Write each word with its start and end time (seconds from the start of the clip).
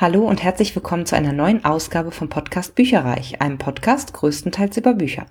Hallo 0.00 0.20
und 0.20 0.44
herzlich 0.44 0.76
willkommen 0.76 1.06
zu 1.06 1.16
einer 1.16 1.32
neuen 1.32 1.64
Ausgabe 1.64 2.12
vom 2.12 2.28
Podcast 2.28 2.76
Bücherreich, 2.76 3.42
einem 3.42 3.58
Podcast 3.58 4.12
größtenteils 4.12 4.76
über 4.76 4.94
Bücher. 4.94 5.26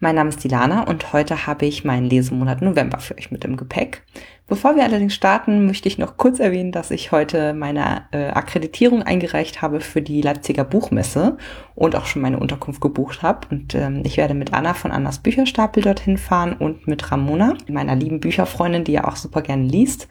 Mein 0.00 0.16
Name 0.16 0.30
ist 0.30 0.42
Dilana 0.42 0.82
und 0.88 1.12
heute 1.12 1.46
habe 1.46 1.66
ich 1.66 1.84
meinen 1.84 2.10
Lesemonat 2.10 2.60
November 2.60 2.98
für 2.98 3.16
euch 3.16 3.30
mit 3.30 3.44
im 3.44 3.56
Gepäck. 3.56 4.02
Bevor 4.48 4.74
wir 4.74 4.82
allerdings 4.82 5.14
starten, 5.14 5.64
möchte 5.66 5.86
ich 5.86 5.96
noch 5.96 6.16
kurz 6.16 6.40
erwähnen, 6.40 6.72
dass 6.72 6.90
ich 6.90 7.12
heute 7.12 7.54
meine 7.54 8.02
äh, 8.10 8.30
Akkreditierung 8.30 9.04
eingereicht 9.04 9.62
habe 9.62 9.80
für 9.80 10.02
die 10.02 10.22
Leipziger 10.22 10.64
Buchmesse 10.64 11.36
und 11.76 11.94
auch 11.94 12.06
schon 12.06 12.22
meine 12.22 12.40
Unterkunft 12.40 12.80
gebucht 12.80 13.22
habe. 13.22 13.46
Und 13.50 13.76
ähm, 13.76 14.02
ich 14.04 14.16
werde 14.16 14.34
mit 14.34 14.52
Anna 14.52 14.74
von 14.74 14.90
Annas 14.90 15.20
Bücherstapel 15.20 15.84
dorthin 15.84 16.18
fahren 16.18 16.54
und 16.54 16.88
mit 16.88 17.12
Ramona, 17.12 17.54
meiner 17.68 17.94
lieben 17.94 18.18
Bücherfreundin, 18.18 18.82
die 18.82 18.92
ja 18.92 19.04
auch 19.06 19.14
super 19.14 19.42
gerne 19.42 19.64
liest. 19.64 20.08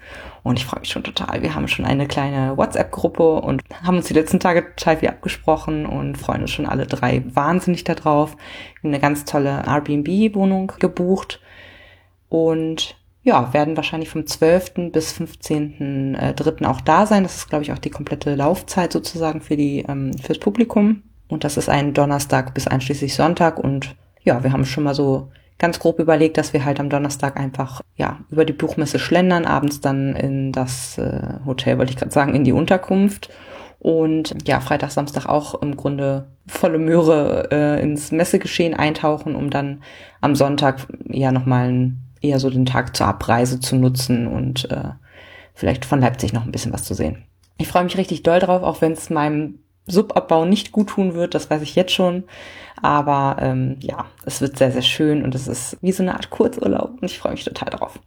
Und 0.49 0.57
ich 0.57 0.65
freue 0.65 0.79
mich 0.79 0.89
schon 0.89 1.03
total. 1.03 1.43
Wir 1.43 1.53
haben 1.53 1.67
schon 1.67 1.85
eine 1.85 2.07
kleine 2.07 2.57
WhatsApp-Gruppe 2.57 3.33
und 3.35 3.61
haben 3.83 3.97
uns 3.97 4.07
die 4.07 4.15
letzten 4.15 4.39
Tage 4.39 4.65
total 4.75 4.97
viel 4.97 5.09
abgesprochen 5.09 5.85
und 5.85 6.17
freuen 6.17 6.41
uns 6.41 6.49
schon 6.49 6.65
alle 6.65 6.87
drei 6.87 7.23
wahnsinnig 7.35 7.83
darauf. 7.83 8.35
Eine 8.81 8.99
ganz 8.99 9.25
tolle 9.25 9.63
Airbnb-Wohnung 9.67 10.71
gebucht. 10.79 11.39
Und 12.29 12.95
ja, 13.21 13.53
werden 13.53 13.77
wahrscheinlich 13.77 14.09
vom 14.09 14.25
12. 14.25 14.91
bis 14.91 15.13
15.3. 15.13 16.63
Äh, 16.63 16.65
auch 16.65 16.81
da 16.81 17.05
sein. 17.05 17.21
Das 17.21 17.35
ist, 17.35 17.49
glaube 17.49 17.63
ich, 17.63 17.71
auch 17.71 17.77
die 17.77 17.91
komplette 17.91 18.33
Laufzeit 18.33 18.91
sozusagen 18.91 19.41
für 19.41 19.55
die, 19.55 19.85
ähm, 19.87 20.13
fürs 20.17 20.39
Publikum. 20.39 21.03
Und 21.27 21.43
das 21.43 21.57
ist 21.57 21.69
ein 21.69 21.93
Donnerstag 21.93 22.55
bis 22.55 22.65
einschließlich 22.65 23.13
Sonntag. 23.13 23.59
Und 23.59 23.95
ja, 24.23 24.43
wir 24.43 24.51
haben 24.51 24.65
schon 24.65 24.85
mal 24.85 24.95
so 24.95 25.29
ganz 25.59 25.79
grob 25.79 25.99
überlegt, 25.99 26.37
dass 26.37 26.53
wir 26.53 26.65
halt 26.65 26.79
am 26.79 26.89
Donnerstag 26.89 27.37
einfach, 27.37 27.81
ja, 27.95 28.19
über 28.29 28.45
die 28.45 28.53
Buchmesse 28.53 28.97
schlendern, 28.97 29.45
abends 29.45 29.81
dann 29.81 30.15
in 30.15 30.51
das 30.51 30.97
äh, 30.97 31.33
Hotel, 31.45 31.77
wollte 31.77 31.91
ich 31.91 31.97
gerade 31.97 32.11
sagen, 32.11 32.33
in 32.33 32.43
die 32.43 32.53
Unterkunft. 32.53 33.29
Und 33.77 34.35
ja, 34.47 34.59
Freitag, 34.59 34.91
Samstag 34.91 35.25
auch 35.27 35.61
im 35.61 35.77
Grunde 35.77 36.27
volle 36.47 36.79
Möhre 36.79 37.49
äh, 37.51 37.81
ins 37.81 38.11
Messegeschehen 38.11 38.73
eintauchen, 38.73 39.35
um 39.35 39.49
dann 39.49 39.83
am 40.19 40.35
Sonntag 40.35 40.87
ja 41.07 41.31
nochmal 41.31 41.93
eher 42.21 42.39
so 42.39 42.49
den 42.49 42.65
Tag 42.65 42.95
zur 42.95 43.07
Abreise 43.07 43.59
zu 43.59 43.75
nutzen 43.77 44.27
und 44.27 44.69
äh, 44.71 44.89
vielleicht 45.53 45.85
von 45.85 46.01
Leipzig 46.01 46.33
noch 46.33 46.43
ein 46.43 46.51
bisschen 46.51 46.73
was 46.73 46.83
zu 46.83 46.93
sehen. 46.93 47.23
Ich 47.57 47.67
freue 47.67 47.83
mich 47.83 47.97
richtig 47.97 48.23
doll 48.23 48.39
drauf, 48.39 48.63
auch 48.63 48.81
wenn 48.81 48.93
es 48.93 49.09
meinem 49.09 49.59
Subabbau 49.87 50.45
nicht 50.45 50.71
gut 50.71 50.89
tun 50.89 51.13
wird, 51.13 51.33
das 51.33 51.49
weiß 51.49 51.61
ich 51.61 51.75
jetzt 51.75 51.93
schon. 51.93 52.23
Aber 52.81 53.37
ähm, 53.39 53.77
ja, 53.79 54.05
es 54.25 54.41
wird 54.41 54.57
sehr, 54.57 54.71
sehr 54.71 54.81
schön 54.81 55.23
und 55.23 55.35
es 55.35 55.47
ist 55.47 55.77
wie 55.81 55.91
so 55.91 56.03
eine 56.03 56.13
Art 56.13 56.29
Kurzurlaub 56.29 56.91
und 57.01 57.03
ich 57.03 57.19
freue 57.19 57.33
mich 57.33 57.43
total 57.43 57.69
drauf. 57.69 57.99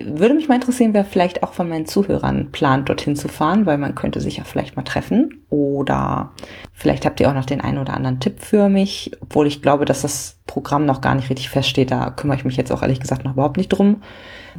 Würde 0.00 0.34
mich 0.34 0.48
mal 0.48 0.54
interessieren, 0.54 0.94
wer 0.94 1.04
vielleicht 1.04 1.42
auch 1.42 1.52
von 1.52 1.68
meinen 1.68 1.84
Zuhörern 1.84 2.50
plant, 2.50 2.88
dorthin 2.88 3.14
zu 3.14 3.28
fahren, 3.28 3.66
weil 3.66 3.76
man 3.76 3.94
könnte 3.94 4.22
sich 4.22 4.38
ja 4.38 4.44
vielleicht 4.44 4.74
mal 4.74 4.84
treffen. 4.84 5.44
Oder 5.50 6.32
vielleicht 6.72 7.04
habt 7.04 7.20
ihr 7.20 7.28
auch 7.28 7.34
noch 7.34 7.44
den 7.44 7.60
einen 7.60 7.76
oder 7.76 7.92
anderen 7.92 8.18
Tipp 8.18 8.40
für 8.40 8.70
mich, 8.70 9.12
obwohl 9.20 9.46
ich 9.46 9.60
glaube, 9.60 9.84
dass 9.84 10.00
das 10.00 10.40
Programm 10.46 10.86
noch 10.86 11.02
gar 11.02 11.14
nicht 11.14 11.28
richtig 11.28 11.50
feststeht. 11.50 11.90
Da 11.90 12.08
kümmere 12.08 12.38
ich 12.38 12.44
mich 12.46 12.56
jetzt 12.56 12.72
auch 12.72 12.80
ehrlich 12.80 13.00
gesagt 13.00 13.24
noch 13.24 13.34
überhaupt 13.34 13.58
nicht 13.58 13.68
drum, 13.68 14.02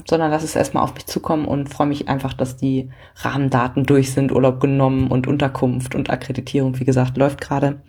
sondern 0.08 0.30
lass 0.30 0.44
es 0.44 0.56
erstmal 0.56 0.84
auf 0.84 0.94
mich 0.94 1.08
zukommen 1.08 1.46
und 1.46 1.68
freue 1.68 1.88
mich 1.88 2.08
einfach, 2.10 2.34
dass 2.34 2.56
die 2.56 2.92
Rahmendaten 3.16 3.86
durch 3.88 4.12
sind, 4.12 4.32
Urlaub 4.32 4.60
genommen 4.60 5.08
und 5.08 5.26
Unterkunft 5.26 5.96
und 5.96 6.12
Akkreditierung, 6.12 6.80
wie 6.80 6.86
gesagt, 6.86 7.18
läuft 7.18 7.42
gerade. 7.42 7.82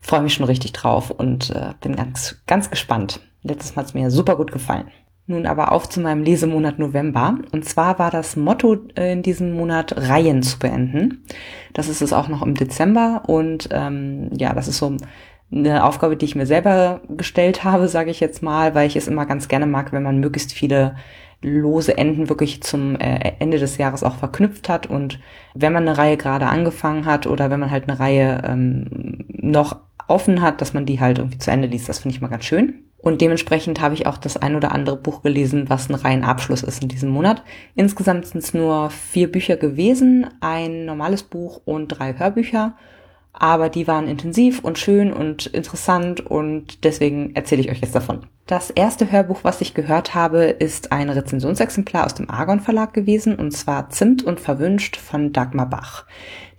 Freue 0.00 0.22
mich 0.22 0.34
schon 0.34 0.46
richtig 0.46 0.70
drauf 0.70 1.10
und 1.10 1.50
äh, 1.50 1.72
bin 1.80 1.96
ganz, 1.96 2.40
ganz 2.46 2.70
gespannt. 2.70 3.18
Letztes 3.42 3.74
Mal 3.74 3.82
hat 3.82 3.88
es 3.88 3.94
mir 3.94 4.08
super 4.12 4.36
gut 4.36 4.52
gefallen. 4.52 4.86
Nun 5.32 5.46
aber 5.46 5.72
auf 5.72 5.88
zu 5.88 6.00
meinem 6.00 6.22
Lesemonat 6.22 6.78
November. 6.78 7.38
Und 7.52 7.64
zwar 7.64 7.98
war 7.98 8.10
das 8.10 8.36
Motto 8.36 8.76
äh, 8.96 9.12
in 9.12 9.22
diesem 9.22 9.54
Monat 9.54 9.94
Reihen 9.96 10.42
zu 10.42 10.58
beenden. 10.58 11.24
Das 11.72 11.88
ist 11.88 12.02
es 12.02 12.12
auch 12.12 12.28
noch 12.28 12.42
im 12.42 12.54
Dezember. 12.54 13.22
Und 13.26 13.70
ähm, 13.72 14.28
ja, 14.36 14.52
das 14.52 14.68
ist 14.68 14.76
so 14.76 14.94
eine 15.50 15.84
Aufgabe, 15.84 16.18
die 16.18 16.26
ich 16.26 16.34
mir 16.34 16.44
selber 16.44 17.00
gestellt 17.08 17.64
habe, 17.64 17.88
sage 17.88 18.10
ich 18.10 18.20
jetzt 18.20 18.42
mal, 18.42 18.74
weil 18.74 18.86
ich 18.86 18.96
es 18.96 19.08
immer 19.08 19.24
ganz 19.24 19.48
gerne 19.48 19.66
mag, 19.66 19.92
wenn 19.92 20.02
man 20.02 20.20
möglichst 20.20 20.52
viele 20.52 20.96
lose 21.40 21.96
Enden 21.96 22.28
wirklich 22.28 22.62
zum 22.62 22.96
äh, 23.00 23.32
Ende 23.38 23.58
des 23.58 23.78
Jahres 23.78 24.02
auch 24.02 24.16
verknüpft 24.16 24.68
hat. 24.68 24.86
Und 24.86 25.18
wenn 25.54 25.72
man 25.72 25.88
eine 25.88 25.96
Reihe 25.96 26.18
gerade 26.18 26.46
angefangen 26.46 27.06
hat 27.06 27.26
oder 27.26 27.50
wenn 27.50 27.60
man 27.60 27.70
halt 27.70 27.88
eine 27.88 27.98
Reihe 27.98 28.42
ähm, 28.46 29.24
noch 29.28 29.78
offen 30.08 30.42
hat, 30.42 30.60
dass 30.60 30.74
man 30.74 30.84
die 30.84 31.00
halt 31.00 31.18
irgendwie 31.18 31.38
zu 31.38 31.50
Ende 31.50 31.68
liest, 31.68 31.88
das 31.88 32.00
finde 32.00 32.14
ich 32.14 32.20
mal 32.20 32.28
ganz 32.28 32.44
schön. 32.44 32.84
Und 33.02 33.20
dementsprechend 33.20 33.80
habe 33.80 33.94
ich 33.94 34.06
auch 34.06 34.16
das 34.16 34.36
ein 34.36 34.54
oder 34.54 34.72
andere 34.72 34.96
Buch 34.96 35.22
gelesen, 35.22 35.68
was 35.68 35.90
ein 35.90 35.96
rein 35.96 36.24
Abschluss 36.24 36.62
ist 36.62 36.82
in 36.82 36.88
diesem 36.88 37.10
Monat. 37.10 37.42
Insgesamt 37.74 38.26
sind 38.26 38.42
es 38.42 38.54
nur 38.54 38.90
vier 38.90 39.30
Bücher 39.30 39.56
gewesen, 39.56 40.28
ein 40.40 40.84
normales 40.84 41.24
Buch 41.24 41.60
und 41.64 41.88
drei 41.88 42.16
Hörbücher. 42.16 42.76
Aber 43.32 43.70
die 43.70 43.88
waren 43.88 44.06
intensiv 44.06 44.60
und 44.60 44.78
schön 44.78 45.12
und 45.12 45.46
interessant 45.46 46.20
und 46.24 46.84
deswegen 46.84 47.34
erzähle 47.34 47.62
ich 47.62 47.70
euch 47.70 47.80
jetzt 47.80 47.94
davon. 47.94 48.26
Das 48.46 48.70
erste 48.70 49.10
Hörbuch, 49.10 49.40
was 49.42 49.62
ich 49.62 49.74
gehört 49.74 50.14
habe, 50.14 50.44
ist 50.44 50.92
ein 50.92 51.08
Rezensionsexemplar 51.08 52.04
aus 52.04 52.14
dem 52.14 52.30
Argon 52.30 52.60
Verlag 52.60 52.92
gewesen 52.92 53.34
und 53.34 53.50
zwar 53.52 53.90
Zimt 53.90 54.22
und 54.22 54.38
Verwünscht 54.38 54.96
von 54.96 55.32
Dagmar 55.32 55.68
Bach. 55.68 56.06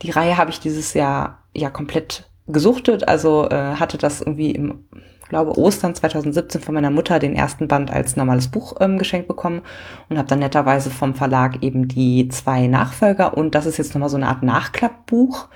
Die 0.02 0.12
Reihe 0.12 0.38
habe 0.38 0.50
ich 0.50 0.60
dieses 0.60 0.94
Jahr 0.94 1.44
ja 1.54 1.70
komplett 1.70 2.30
gesuchtet, 2.48 3.08
also 3.08 3.50
äh, 3.50 3.76
hatte 3.76 3.98
das 3.98 4.22
irgendwie 4.22 4.52
im 4.52 4.86
glaube 5.30 5.58
Ostern 5.58 5.96
2017 5.96 6.62
von 6.62 6.76
meiner 6.76 6.92
Mutter 6.92 7.18
den 7.18 7.36
ersten 7.36 7.68
Band 7.68 7.92
als 7.92 8.16
normales 8.16 8.50
Buch 8.50 8.76
ähm, 8.80 9.00
geschenkt 9.00 9.28
bekommen 9.28 9.62
und 10.10 10.18
habe 10.18 10.28
dann 10.28 10.40
netterweise 10.40 10.92
vom 10.92 11.16
Verlag 11.16 11.64
eben 11.64 11.88
die 11.88 12.28
zwei 12.28 12.68
Nachfolger 12.68 13.36
und 13.36 13.56
das 13.56 13.66
ist 13.66 13.78
jetzt 13.78 13.94
nochmal 13.96 14.10
so 14.10 14.18
eine 14.18 14.28
Art 14.28 14.44
Nachklappbuch 14.44 15.48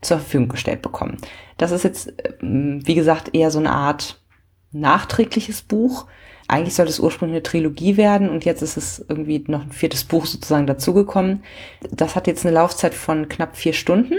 zur 0.00 0.18
Verfügung 0.18 0.48
gestellt 0.48 0.82
bekommen. 0.82 1.18
Das 1.58 1.72
ist 1.72 1.84
jetzt, 1.84 2.14
ähm, 2.40 2.80
wie 2.86 2.94
gesagt, 2.94 3.34
eher 3.34 3.50
so 3.50 3.58
eine 3.58 3.72
Art 3.72 4.22
nachträgliches 4.72 5.62
Buch. 5.62 6.06
Eigentlich 6.48 6.74
sollte 6.74 6.90
es 6.90 7.00
ursprünglich 7.00 7.36
eine 7.36 7.42
Trilogie 7.42 7.96
werden 7.96 8.30
und 8.30 8.44
jetzt 8.44 8.62
ist 8.62 8.76
es 8.76 9.04
irgendwie 9.08 9.44
noch 9.48 9.62
ein 9.62 9.72
viertes 9.72 10.04
Buch 10.04 10.26
sozusagen 10.26 10.66
dazugekommen. 10.66 11.42
Das 11.90 12.14
hat 12.14 12.26
jetzt 12.26 12.46
eine 12.46 12.54
Laufzeit 12.54 12.94
von 12.94 13.28
knapp 13.28 13.56
vier 13.56 13.72
Stunden 13.72 14.14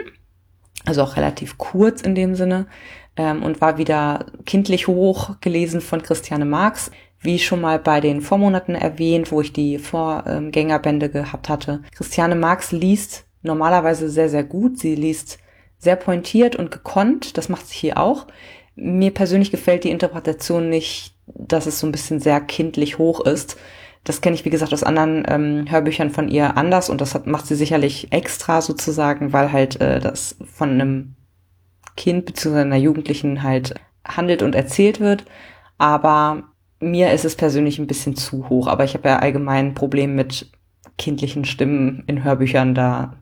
also 0.88 1.04
auch 1.04 1.18
relativ 1.18 1.58
kurz 1.58 2.02
in 2.02 2.16
dem 2.16 2.36
Sinne 2.36 2.68
ähm, 3.18 3.44
und 3.44 3.62
war 3.62 3.78
wieder 3.78 4.26
kindlich 4.46 4.88
hoch 4.88 5.36
gelesen 5.42 5.82
von 5.82 6.02
Christiane 6.02 6.46
Marx. 6.46 6.92
Wie 7.20 7.40
schon 7.40 7.62
mal 7.62 7.80
bei 7.80 8.00
den 8.00 8.22
Vormonaten 8.22 8.76
erwähnt, 8.76 9.32
wo 9.32 9.42
ich 9.42 9.52
die 9.52 9.80
Vorgängerbände 9.80 11.10
gehabt 11.10 11.50
hatte. 11.50 11.82
Christiane 11.96 12.36
Marx 12.36 12.72
liest 12.72 13.26
normalerweise 13.42 14.08
sehr, 14.10 14.30
sehr 14.30 14.44
gut. 14.44 14.78
Sie 14.78 14.96
liest 14.96 15.40
sehr 15.80 15.96
pointiert 15.96 16.56
und 16.56 16.72
gekonnt. 16.72 17.38
Das 17.38 17.50
macht 17.50 17.68
sie 17.68 17.76
hier 17.76 17.98
auch. 17.98 18.28
Mir 18.76 19.12
persönlich 19.12 19.50
gefällt 19.50 19.84
die 19.84 19.90
Interpretation 19.90 20.70
nicht, 20.70 21.16
dass 21.26 21.66
es 21.66 21.80
so 21.80 21.88
ein 21.88 21.92
bisschen 21.92 22.20
sehr 22.20 22.40
kindlich 22.40 23.00
hoch 23.00 23.22
ist. 23.22 23.58
Das 24.08 24.22
kenne 24.22 24.36
ich, 24.36 24.46
wie 24.46 24.50
gesagt, 24.50 24.72
aus 24.72 24.84
anderen 24.84 25.26
ähm, 25.28 25.66
Hörbüchern 25.70 26.12
von 26.12 26.30
ihr 26.30 26.56
anders 26.56 26.90
und 26.90 27.02
das 27.02 27.14
hat, 27.14 27.28
macht 27.28 27.46
sie 27.46 27.56
sicherlich 27.56 28.14
extra 28.14 28.62
sozusagen, 28.62 29.34
weil 29.34 29.52
halt 29.52 29.82
äh, 29.82 30.00
das 30.00 30.38
von 30.46 30.70
einem 30.70 31.16
Kind 31.98 32.26
bzw. 32.26 32.62
einer 32.62 32.78
Jugendlichen 32.78 33.44
halt 33.44 33.76
handelt 34.08 34.44
und 34.44 34.56
erzählt 34.56 35.02
wird. 35.02 35.26
Aber 35.78 36.44
mir 36.80 37.12
ist 37.12 37.26
es 37.26 37.36
persönlich 37.36 37.80
ein 37.80 37.88
bisschen 37.88 38.16
zu 38.16 38.48
hoch. 38.48 38.68
Aber 38.68 38.86
ich 38.86 38.94
habe 38.94 39.10
ja 39.10 39.20
allgemein 39.20 39.68
ein 39.68 39.76
Problem 39.76 40.16
mit 40.16 40.52
kindlichen 40.98 41.44
Stimmen 41.44 42.06
in 42.08 42.24
Hörbüchern. 42.24 42.76
Da 42.76 43.18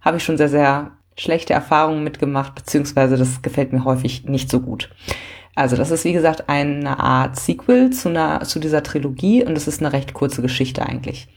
habe 0.00 0.18
ich 0.18 0.22
schon 0.22 0.36
sehr, 0.36 0.48
sehr 0.48 0.92
schlechte 1.18 1.54
Erfahrungen 1.54 2.04
mitgemacht, 2.04 2.54
beziehungsweise 2.54 3.16
das 3.16 3.42
gefällt 3.42 3.72
mir 3.72 3.84
häufig 3.84 4.26
nicht 4.26 4.48
so 4.48 4.60
gut. 4.60 4.90
Also 5.54 5.76
das 5.76 5.90
ist 5.90 6.04
wie 6.04 6.12
gesagt 6.12 6.48
eine 6.48 6.98
Art 6.98 7.36
Sequel 7.36 7.90
zu, 7.90 8.08
einer, 8.08 8.40
zu 8.42 8.58
dieser 8.58 8.82
Trilogie 8.82 9.44
und 9.44 9.56
es 9.56 9.68
ist 9.68 9.80
eine 9.80 9.92
recht 9.92 10.12
kurze 10.12 10.42
Geschichte 10.42 10.84
eigentlich. 10.84 11.28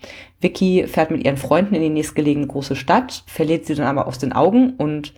Vicky 0.42 0.88
fährt 0.88 1.12
mit 1.12 1.24
ihren 1.24 1.38
Freunden 1.38 1.76
in 1.76 1.82
die 1.82 1.90
nächstgelegene 1.90 2.48
große 2.48 2.76
Stadt, 2.76 3.24
verliert 3.28 3.66
sie 3.66 3.76
dann 3.76 3.86
aber 3.86 4.08
aus 4.08 4.18
den 4.18 4.34
Augen 4.34 4.74
und 4.78 5.14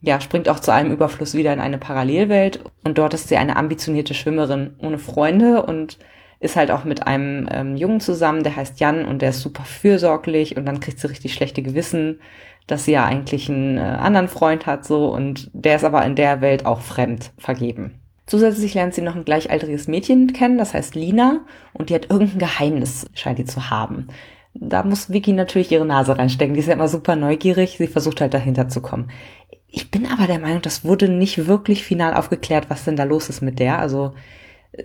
ja, 0.00 0.20
springt 0.20 0.48
auch 0.48 0.60
zu 0.60 0.72
einem 0.72 0.92
Überfluss 0.92 1.34
wieder 1.34 1.52
in 1.52 1.60
eine 1.60 1.78
Parallelwelt 1.78 2.60
und 2.84 2.98
dort 2.98 3.14
ist 3.14 3.28
sie 3.28 3.36
eine 3.36 3.56
ambitionierte 3.56 4.14
Schwimmerin 4.14 4.74
ohne 4.78 4.98
Freunde 4.98 5.62
und 5.62 5.98
ist 6.40 6.56
halt 6.56 6.70
auch 6.70 6.84
mit 6.84 7.06
einem 7.06 7.48
ähm, 7.50 7.76
Jungen 7.76 8.00
zusammen, 8.00 8.44
der 8.44 8.54
heißt 8.54 8.78
Jan 8.78 9.04
und 9.04 9.22
der 9.22 9.30
ist 9.30 9.40
super 9.40 9.64
fürsorglich 9.64 10.56
und 10.56 10.66
dann 10.66 10.80
kriegt 10.80 11.00
sie 11.00 11.08
richtig 11.08 11.34
schlechte 11.34 11.62
Gewissen, 11.62 12.20
dass 12.68 12.84
sie 12.84 12.92
ja 12.92 13.04
eigentlich 13.04 13.48
einen 13.48 13.76
äh, 13.76 13.80
anderen 13.80 14.28
Freund 14.28 14.66
hat 14.66 14.84
so 14.84 15.12
und 15.12 15.50
der 15.52 15.76
ist 15.76 15.84
aber 15.84 16.04
in 16.04 16.14
der 16.14 16.40
Welt 16.40 16.64
auch 16.64 16.80
fremd 16.80 17.32
vergeben. 17.38 17.97
Zusätzlich 18.28 18.74
lernt 18.74 18.94
sie 18.94 19.02
noch 19.02 19.16
ein 19.16 19.24
gleichaltriges 19.24 19.88
Mädchen 19.88 20.32
kennen, 20.32 20.58
das 20.58 20.74
heißt 20.74 20.94
Lina, 20.94 21.40
und 21.72 21.90
die 21.90 21.94
hat 21.94 22.10
irgendein 22.10 22.38
Geheimnis, 22.38 23.06
scheint 23.14 23.40
die 23.40 23.44
zu 23.44 23.70
haben. 23.70 24.06
Da 24.54 24.84
muss 24.84 25.10
Vicky 25.10 25.32
natürlich 25.32 25.72
ihre 25.72 25.84
Nase 25.86 26.16
reinstecken. 26.16 26.54
Die 26.54 26.60
ist 26.60 26.66
ja 26.66 26.74
immer 26.74 26.88
super 26.88 27.16
neugierig. 27.16 27.76
Sie 27.78 27.86
versucht 27.88 28.20
halt 28.20 28.34
dahinter 28.34 28.68
zu 28.68 28.80
kommen. 28.80 29.10
Ich 29.68 29.90
bin 29.90 30.06
aber 30.06 30.26
der 30.26 30.38
Meinung, 30.38 30.62
das 30.62 30.84
wurde 30.84 31.08
nicht 31.08 31.46
wirklich 31.46 31.84
final 31.84 32.14
aufgeklärt, 32.14 32.70
was 32.70 32.84
denn 32.84 32.96
da 32.96 33.04
los 33.04 33.28
ist 33.28 33.40
mit 33.40 33.58
der. 33.58 33.78
Also 33.78 34.14
äh, 34.72 34.84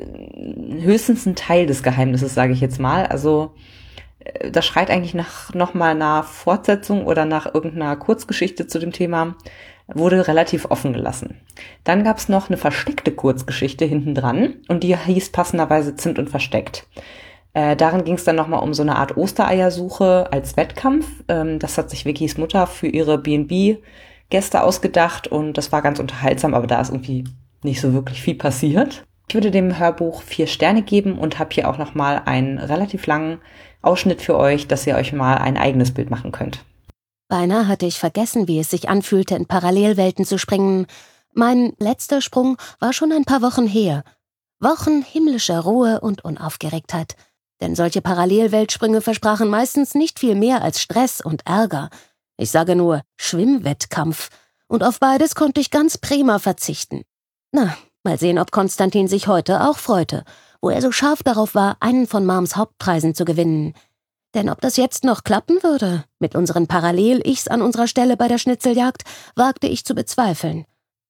höchstens 0.81 1.25
ein 1.25 1.35
Teil 1.35 1.65
des 1.67 1.83
Geheimnisses, 1.83 2.33
sage 2.33 2.53
ich 2.53 2.61
jetzt 2.61 2.79
mal. 2.79 3.05
Also 3.05 3.53
Äh, 4.23 4.51
das 4.51 4.65
schreit 4.65 4.89
eigentlich 4.89 5.13
nach 5.13 5.53
nochmal 5.53 5.91
einer 5.91 6.23
Fortsetzung 6.23 7.05
oder 7.05 7.25
nach 7.25 7.53
irgendeiner 7.53 7.95
Kurzgeschichte 7.95 8.67
zu 8.67 8.79
dem 8.79 8.91
Thema. 8.91 9.35
Wurde 9.87 10.27
relativ 10.27 10.65
offen 10.69 10.93
gelassen. 10.93 11.41
Dann 11.83 12.03
gab's 12.03 12.29
noch 12.29 12.49
eine 12.49 12.57
versteckte 12.57 13.11
Kurzgeschichte 13.11 13.85
hinten 13.85 14.15
dran 14.15 14.55
und 14.67 14.83
die 14.83 14.97
hieß 14.97 15.31
passenderweise 15.31 15.95
Zimt 15.95 16.19
und 16.19 16.29
Versteckt. 16.29 16.87
Äh, 17.53 17.75
darin 17.75 18.03
ging 18.03 18.15
es 18.15 18.23
dann 18.23 18.35
nochmal 18.35 18.63
um 18.63 18.73
so 18.73 18.81
eine 18.81 18.95
Art 18.95 19.15
Ostereiersuche 19.15 20.27
als 20.31 20.57
Wettkampf. 20.57 21.07
Ähm, 21.27 21.59
das 21.59 21.77
hat 21.77 21.89
sich 21.89 22.05
Vickys 22.05 22.37
Mutter 22.37 22.65
für 22.65 22.87
ihre 22.87 23.17
B&B-Gäste 23.17 24.63
ausgedacht 24.63 25.27
und 25.27 25.57
das 25.57 25.71
war 25.71 25.81
ganz 25.81 25.99
unterhaltsam, 25.99 26.53
aber 26.53 26.67
da 26.67 26.81
ist 26.81 26.89
irgendwie 26.89 27.25
nicht 27.61 27.79
so 27.79 27.93
wirklich 27.93 28.21
viel 28.21 28.35
passiert. 28.35 29.05
Ich 29.29 29.35
würde 29.35 29.51
dem 29.51 29.79
Hörbuch 29.79 30.21
vier 30.21 30.47
Sterne 30.47 30.81
geben 30.81 31.17
und 31.17 31.39
habe 31.39 31.53
hier 31.53 31.69
auch 31.69 31.77
nochmal 31.77 32.23
einen 32.25 32.57
relativ 32.57 33.05
langen 33.05 33.39
Ausschnitt 33.81 34.21
für 34.21 34.37
euch, 34.37 34.67
dass 34.67 34.87
ihr 34.87 34.95
euch 34.95 35.13
mal 35.13 35.37
ein 35.37 35.57
eigenes 35.57 35.93
Bild 35.93 36.09
machen 36.09 36.31
könnt. 36.31 36.63
Beinahe 37.27 37.67
hatte 37.67 37.85
ich 37.85 37.99
vergessen, 37.99 38.47
wie 38.47 38.59
es 38.59 38.69
sich 38.69 38.89
anfühlte, 38.89 39.35
in 39.35 39.45
Parallelwelten 39.45 40.25
zu 40.25 40.37
springen. 40.37 40.87
Mein 41.33 41.73
letzter 41.79 42.21
Sprung 42.21 42.57
war 42.79 42.93
schon 42.93 43.11
ein 43.11 43.25
paar 43.25 43.41
Wochen 43.41 43.67
her. 43.67 44.03
Wochen 44.59 45.01
himmlischer 45.01 45.61
Ruhe 45.61 45.99
und 46.01 46.23
Unaufgeregtheit. 46.23 47.15
Denn 47.61 47.75
solche 47.75 48.01
Parallelweltsprünge 48.01 49.01
versprachen 49.01 49.49
meistens 49.49 49.95
nicht 49.95 50.19
viel 50.19 50.35
mehr 50.35 50.61
als 50.61 50.81
Stress 50.81 51.21
und 51.21 51.45
Ärger. 51.47 51.89
Ich 52.37 52.51
sage 52.51 52.75
nur 52.75 53.01
Schwimmwettkampf. 53.17 54.29
Und 54.67 54.83
auf 54.83 54.99
beides 54.99 55.35
konnte 55.35 55.61
ich 55.61 55.71
ganz 55.71 55.97
prima 55.97 56.39
verzichten. 56.39 57.03
Na, 57.51 57.77
mal 58.03 58.17
sehen, 58.17 58.39
ob 58.39 58.51
Konstantin 58.51 59.07
sich 59.07 59.27
heute 59.27 59.61
auch 59.61 59.77
freute, 59.77 60.23
wo 60.61 60.69
er 60.69 60.81
so 60.81 60.91
scharf 60.91 61.23
darauf 61.23 61.55
war, 61.55 61.77
einen 61.79 62.07
von 62.07 62.25
Mams 62.25 62.55
Hauptpreisen 62.55 63.15
zu 63.15 63.25
gewinnen. 63.25 63.73
Denn 64.33 64.49
ob 64.49 64.61
das 64.61 64.77
jetzt 64.77 65.03
noch 65.03 65.23
klappen 65.23 65.61
würde, 65.61 66.05
mit 66.19 66.35
unseren 66.35 66.67
Parallel-Ichs 66.67 67.47
an 67.47 67.61
unserer 67.61 67.87
Stelle 67.87 68.17
bei 68.17 68.27
der 68.27 68.39
Schnitzeljagd, 68.39 69.03
wagte 69.35 69.67
ich 69.67 69.85
zu 69.85 69.93
bezweifeln. 69.93 70.65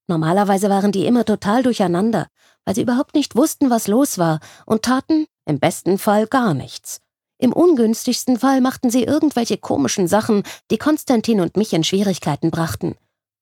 Normalerweise 0.06 0.68
waren 0.68 0.92
die 0.92 1.06
immer 1.06 1.24
total 1.24 1.62
durcheinander, 1.62 2.26
weil 2.64 2.74
sie 2.74 2.82
überhaupt 2.82 3.14
nicht 3.14 3.36
wussten, 3.36 3.70
was 3.70 3.88
los 3.88 4.18
war, 4.18 4.40
und 4.66 4.82
taten, 4.82 5.26
im 5.46 5.58
besten 5.58 5.98
Fall, 5.98 6.26
gar 6.26 6.52
nichts. 6.52 7.00
Im 7.38 7.52
ungünstigsten 7.52 8.38
Fall 8.38 8.60
machten 8.60 8.90
sie 8.90 9.04
irgendwelche 9.04 9.58
komischen 9.58 10.06
Sachen, 10.06 10.42
die 10.70 10.78
Konstantin 10.78 11.40
und 11.40 11.56
mich 11.56 11.72
in 11.72 11.84
Schwierigkeiten 11.84 12.50
brachten. 12.50 12.94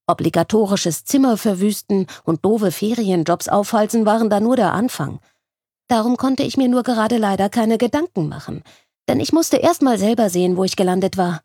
Obligatorisches 0.07 1.05
Zimmer 1.05 1.37
verwüsten 1.37 2.07
und 2.25 2.45
doofe 2.45 2.73
Ferienjobs 2.73 3.49
aufhalsen 3.49 4.07
waren 4.07 4.31
da 4.31 4.41
nur 4.41 4.57
der 4.57 4.73
Anfang. 4.73 5.21
Darum 5.89 6.17
konnte 6.17 6.43
ich 6.43 6.57
mir 6.57 6.69
nur 6.69 6.83
gerade 6.83 7.19
leider 7.19 7.49
keine 7.49 7.79
Gedanken 7.79 8.29
machen, 8.29 8.63
denn 9.09 9.21
ich 9.21 9.33
musste 9.33 9.57
erst 9.57 9.83
mal 9.83 9.99
selber 9.99 10.31
sehen, 10.31 10.57
wo 10.57 10.65
ich 10.65 10.77
gelandet 10.77 11.17
war. 11.17 11.43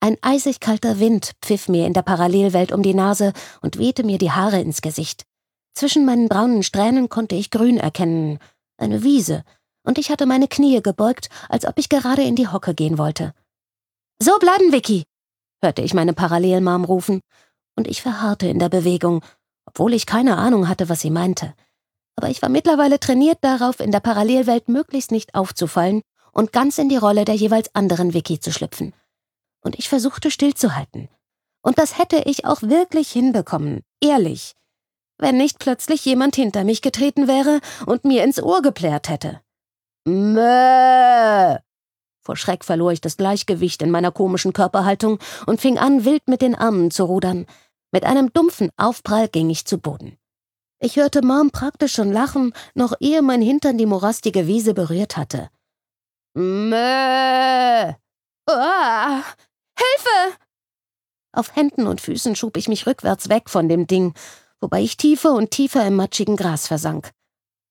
Ein 0.00 0.18
eisig 0.20 0.60
kalter 0.60 1.00
Wind 1.00 1.32
pfiff 1.40 1.68
mir 1.68 1.86
in 1.86 1.94
der 1.94 2.02
Parallelwelt 2.02 2.72
um 2.72 2.82
die 2.82 2.94
Nase 2.94 3.32
und 3.62 3.78
wehte 3.78 4.04
mir 4.04 4.18
die 4.18 4.32
Haare 4.32 4.60
ins 4.60 4.82
Gesicht. 4.82 5.24
Zwischen 5.72 6.04
meinen 6.04 6.28
braunen 6.28 6.62
Strähnen 6.62 7.08
konnte 7.08 7.34
ich 7.34 7.50
Grün 7.50 7.78
erkennen, 7.78 8.38
eine 8.76 9.02
Wiese, 9.02 9.44
und 9.82 9.98
ich 9.98 10.10
hatte 10.10 10.26
meine 10.26 10.46
Knie 10.46 10.82
gebeugt, 10.82 11.28
als 11.48 11.66
ob 11.66 11.78
ich 11.78 11.88
gerade 11.88 12.22
in 12.22 12.36
die 12.36 12.48
Hocke 12.48 12.74
gehen 12.74 12.98
wollte. 12.98 13.32
So 14.18 14.38
bleiben, 14.38 14.72
Vicky, 14.72 15.04
hörte 15.62 15.82
ich 15.82 15.94
meine 15.94 16.12
Parallelmam 16.12 16.84
rufen, 16.84 17.20
und 17.76 17.88
ich 17.88 18.02
verharrte 18.02 18.46
in 18.46 18.58
der 18.58 18.68
Bewegung, 18.68 19.24
obwohl 19.66 19.94
ich 19.94 20.06
keine 20.06 20.36
Ahnung 20.36 20.68
hatte, 20.68 20.88
was 20.88 21.00
sie 21.00 21.10
meinte. 21.10 21.54
Aber 22.16 22.28
ich 22.28 22.42
war 22.42 22.48
mittlerweile 22.48 23.00
trainiert 23.00 23.38
darauf, 23.40 23.80
in 23.80 23.90
der 23.90 24.00
Parallelwelt 24.00 24.68
möglichst 24.68 25.10
nicht 25.10 25.34
aufzufallen 25.34 26.02
und 26.34 26.52
ganz 26.52 26.76
in 26.78 26.88
die 26.88 26.96
Rolle 26.96 27.24
der 27.24 27.36
jeweils 27.36 27.74
anderen 27.74 28.12
Vicky 28.12 28.40
zu 28.40 28.52
schlüpfen 28.52 28.92
und 29.64 29.78
ich 29.78 29.88
versuchte 29.88 30.30
stillzuhalten. 30.30 31.08
Und 31.62 31.78
das 31.78 31.98
hätte 31.98 32.22
ich 32.26 32.44
auch 32.44 32.62
wirklich 32.62 33.10
hinbekommen, 33.10 33.80
ehrlich, 34.00 34.52
wenn 35.18 35.36
nicht 35.36 35.58
plötzlich 35.58 36.04
jemand 36.04 36.36
hinter 36.36 36.64
mich 36.64 36.82
getreten 36.82 37.26
wäre 37.26 37.60
und 37.86 38.04
mir 38.04 38.22
ins 38.22 38.40
Ohr 38.40 38.62
geplärt 38.62 39.08
hätte. 39.08 39.40
Mö! 40.04 41.56
Vor 42.20 42.36
Schreck 42.36 42.64
verlor 42.64 42.92
ich 42.92 43.00
das 43.00 43.16
Gleichgewicht 43.16 43.82
in 43.82 43.90
meiner 43.90 44.12
komischen 44.12 44.52
Körperhaltung 44.52 45.18
und 45.46 45.60
fing 45.60 45.78
an, 45.78 46.04
wild 46.04 46.26
mit 46.28 46.42
den 46.42 46.54
Armen 46.54 46.90
zu 46.90 47.04
rudern. 47.04 47.46
Mit 47.90 48.04
einem 48.04 48.32
dumpfen 48.32 48.70
Aufprall 48.76 49.28
ging 49.28 49.50
ich 49.50 49.66
zu 49.66 49.78
Boden. 49.78 50.18
Ich 50.80 50.96
hörte 50.96 51.22
Mom 51.22 51.50
praktisch 51.50 51.94
schon 51.94 52.12
lachen, 52.12 52.52
noch 52.74 52.94
ehe 52.98 53.22
mein 53.22 53.40
Hintern 53.40 53.78
die 53.78 53.86
morastige 53.86 54.46
Wiese 54.46 54.74
berührt 54.74 55.16
hatte. 55.16 55.48
Mö! 56.34 57.94
Ah, 58.46 59.22
Hilfe! 59.78 60.36
Auf 61.32 61.54
Händen 61.54 61.86
und 61.86 62.00
Füßen 62.00 62.34
schob 62.34 62.56
ich 62.56 62.68
mich 62.68 62.86
rückwärts 62.86 63.28
weg 63.28 63.48
von 63.48 63.68
dem 63.68 63.86
Ding, 63.86 64.14
wobei 64.60 64.82
ich 64.82 64.96
tiefer 64.96 65.32
und 65.32 65.52
tiefer 65.52 65.86
im 65.86 65.94
matschigen 65.94 66.36
Gras 66.36 66.66
versank. 66.66 67.12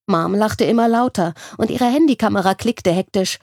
Mom 0.06 0.34
lachte 0.34 0.64
immer 0.64 0.88
lauter 0.88 1.34
und 1.58 1.70
ihre 1.70 1.86
Handykamera 1.86 2.54
klickte 2.54 2.90
hektisch. 2.90 3.38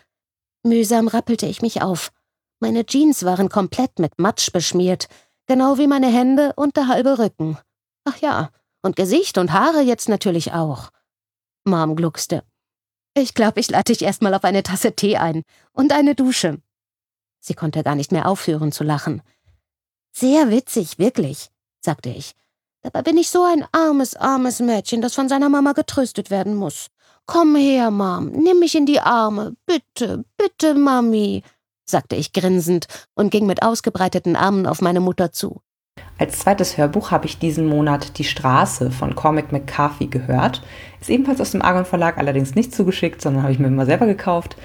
Mühsam 0.64 1.08
rappelte 1.08 1.46
ich 1.46 1.62
mich 1.62 1.82
auf. 1.82 2.12
Meine 2.60 2.86
Jeans 2.86 3.24
waren 3.24 3.50
komplett 3.50 4.00
mit 4.00 4.20
Matsch 4.20 4.52
beschmiert, 4.52 5.08
genau 5.48 5.78
wie 5.78 5.88
meine 5.88 6.08
Hände 6.08 6.54
und 6.56 6.78
der 6.78 6.88
halbe 6.88 7.20
Rücken. 7.20 7.58
Ach 8.06 8.18
ja, 8.18 8.52
und 8.82 8.96
Gesicht 8.96 9.38
und 9.38 9.54
Haare 9.54 9.82
jetzt 9.82 10.10
natürlich 10.10 10.54
auch. 10.54 10.90
Mom 11.64 11.96
gluckste. 11.96 12.44
Ich 13.14 13.34
glaube, 13.34 13.60
ich 13.60 13.70
lade 13.70 13.92
dich 13.92 14.02
erstmal 14.02 14.34
auf 14.34 14.44
eine 14.44 14.64
Tasse 14.64 14.96
Tee 14.96 15.18
ein 15.18 15.44
und 15.74 15.92
eine 15.92 16.16
Dusche. 16.16 16.62
Sie 17.40 17.54
konnte 17.54 17.84
gar 17.84 17.96
nicht 17.96 18.12
mehr 18.12 18.28
aufhören 18.28 18.72
zu 18.72 18.84
lachen. 18.84 19.22
Sehr 20.14 20.50
witzig, 20.50 21.00
wirklich, 21.00 21.50
sagte 21.82 22.10
ich. 22.10 22.34
Dabei 22.82 23.02
bin 23.02 23.18
ich 23.18 23.30
so 23.30 23.44
ein 23.44 23.66
armes, 23.72 24.16
armes 24.16 24.60
Mädchen, 24.60 25.02
das 25.02 25.14
von 25.14 25.30
seiner 25.30 25.50
Mama 25.50 25.74
getröstet 25.74 26.32
werden 26.32 26.56
muss. 26.56 26.88
Komm 27.26 27.56
her, 27.56 27.92
Mom, 27.92 28.28
nimm 28.32 28.60
mich 28.60 28.76
in 28.76 28.86
die 28.86 29.00
Arme. 29.00 29.56
Bitte, 29.66 30.26
bitte, 30.38 30.74
Mami, 30.74 31.44
sagte 31.86 32.16
ich 32.16 32.34
grinsend 32.34 32.88
und 33.14 33.30
ging 33.30 33.46
mit 33.46 33.62
ausgebreiteten 33.62 34.36
Armen 34.36 34.66
auf 34.66 34.82
meine 34.82 35.00
Mutter 35.00 35.32
zu. 35.32 35.62
Als 36.18 36.40
zweites 36.40 36.78
Hörbuch 36.78 37.10
habe 37.10 37.26
ich 37.26 37.40
diesen 37.40 37.66
Monat 37.66 38.20
Die 38.20 38.24
Straße 38.24 38.92
von 38.92 39.16
Cormac 39.16 39.52
McCarthy 39.52 40.06
gehört. 40.06 40.62
Ist 41.00 41.10
ebenfalls 41.10 41.42
aus 41.42 41.52
dem 41.52 41.64
Argon 41.64 41.86
Verlag, 41.86 42.18
allerdings 42.18 42.54
nicht 42.54 42.76
zugeschickt, 42.76 43.22
sondern 43.22 43.42
habe 43.42 43.54
ich 43.54 43.60
mir 43.60 43.68
immer 43.68 43.88
selber 43.88 44.06
gekauft 44.06 44.56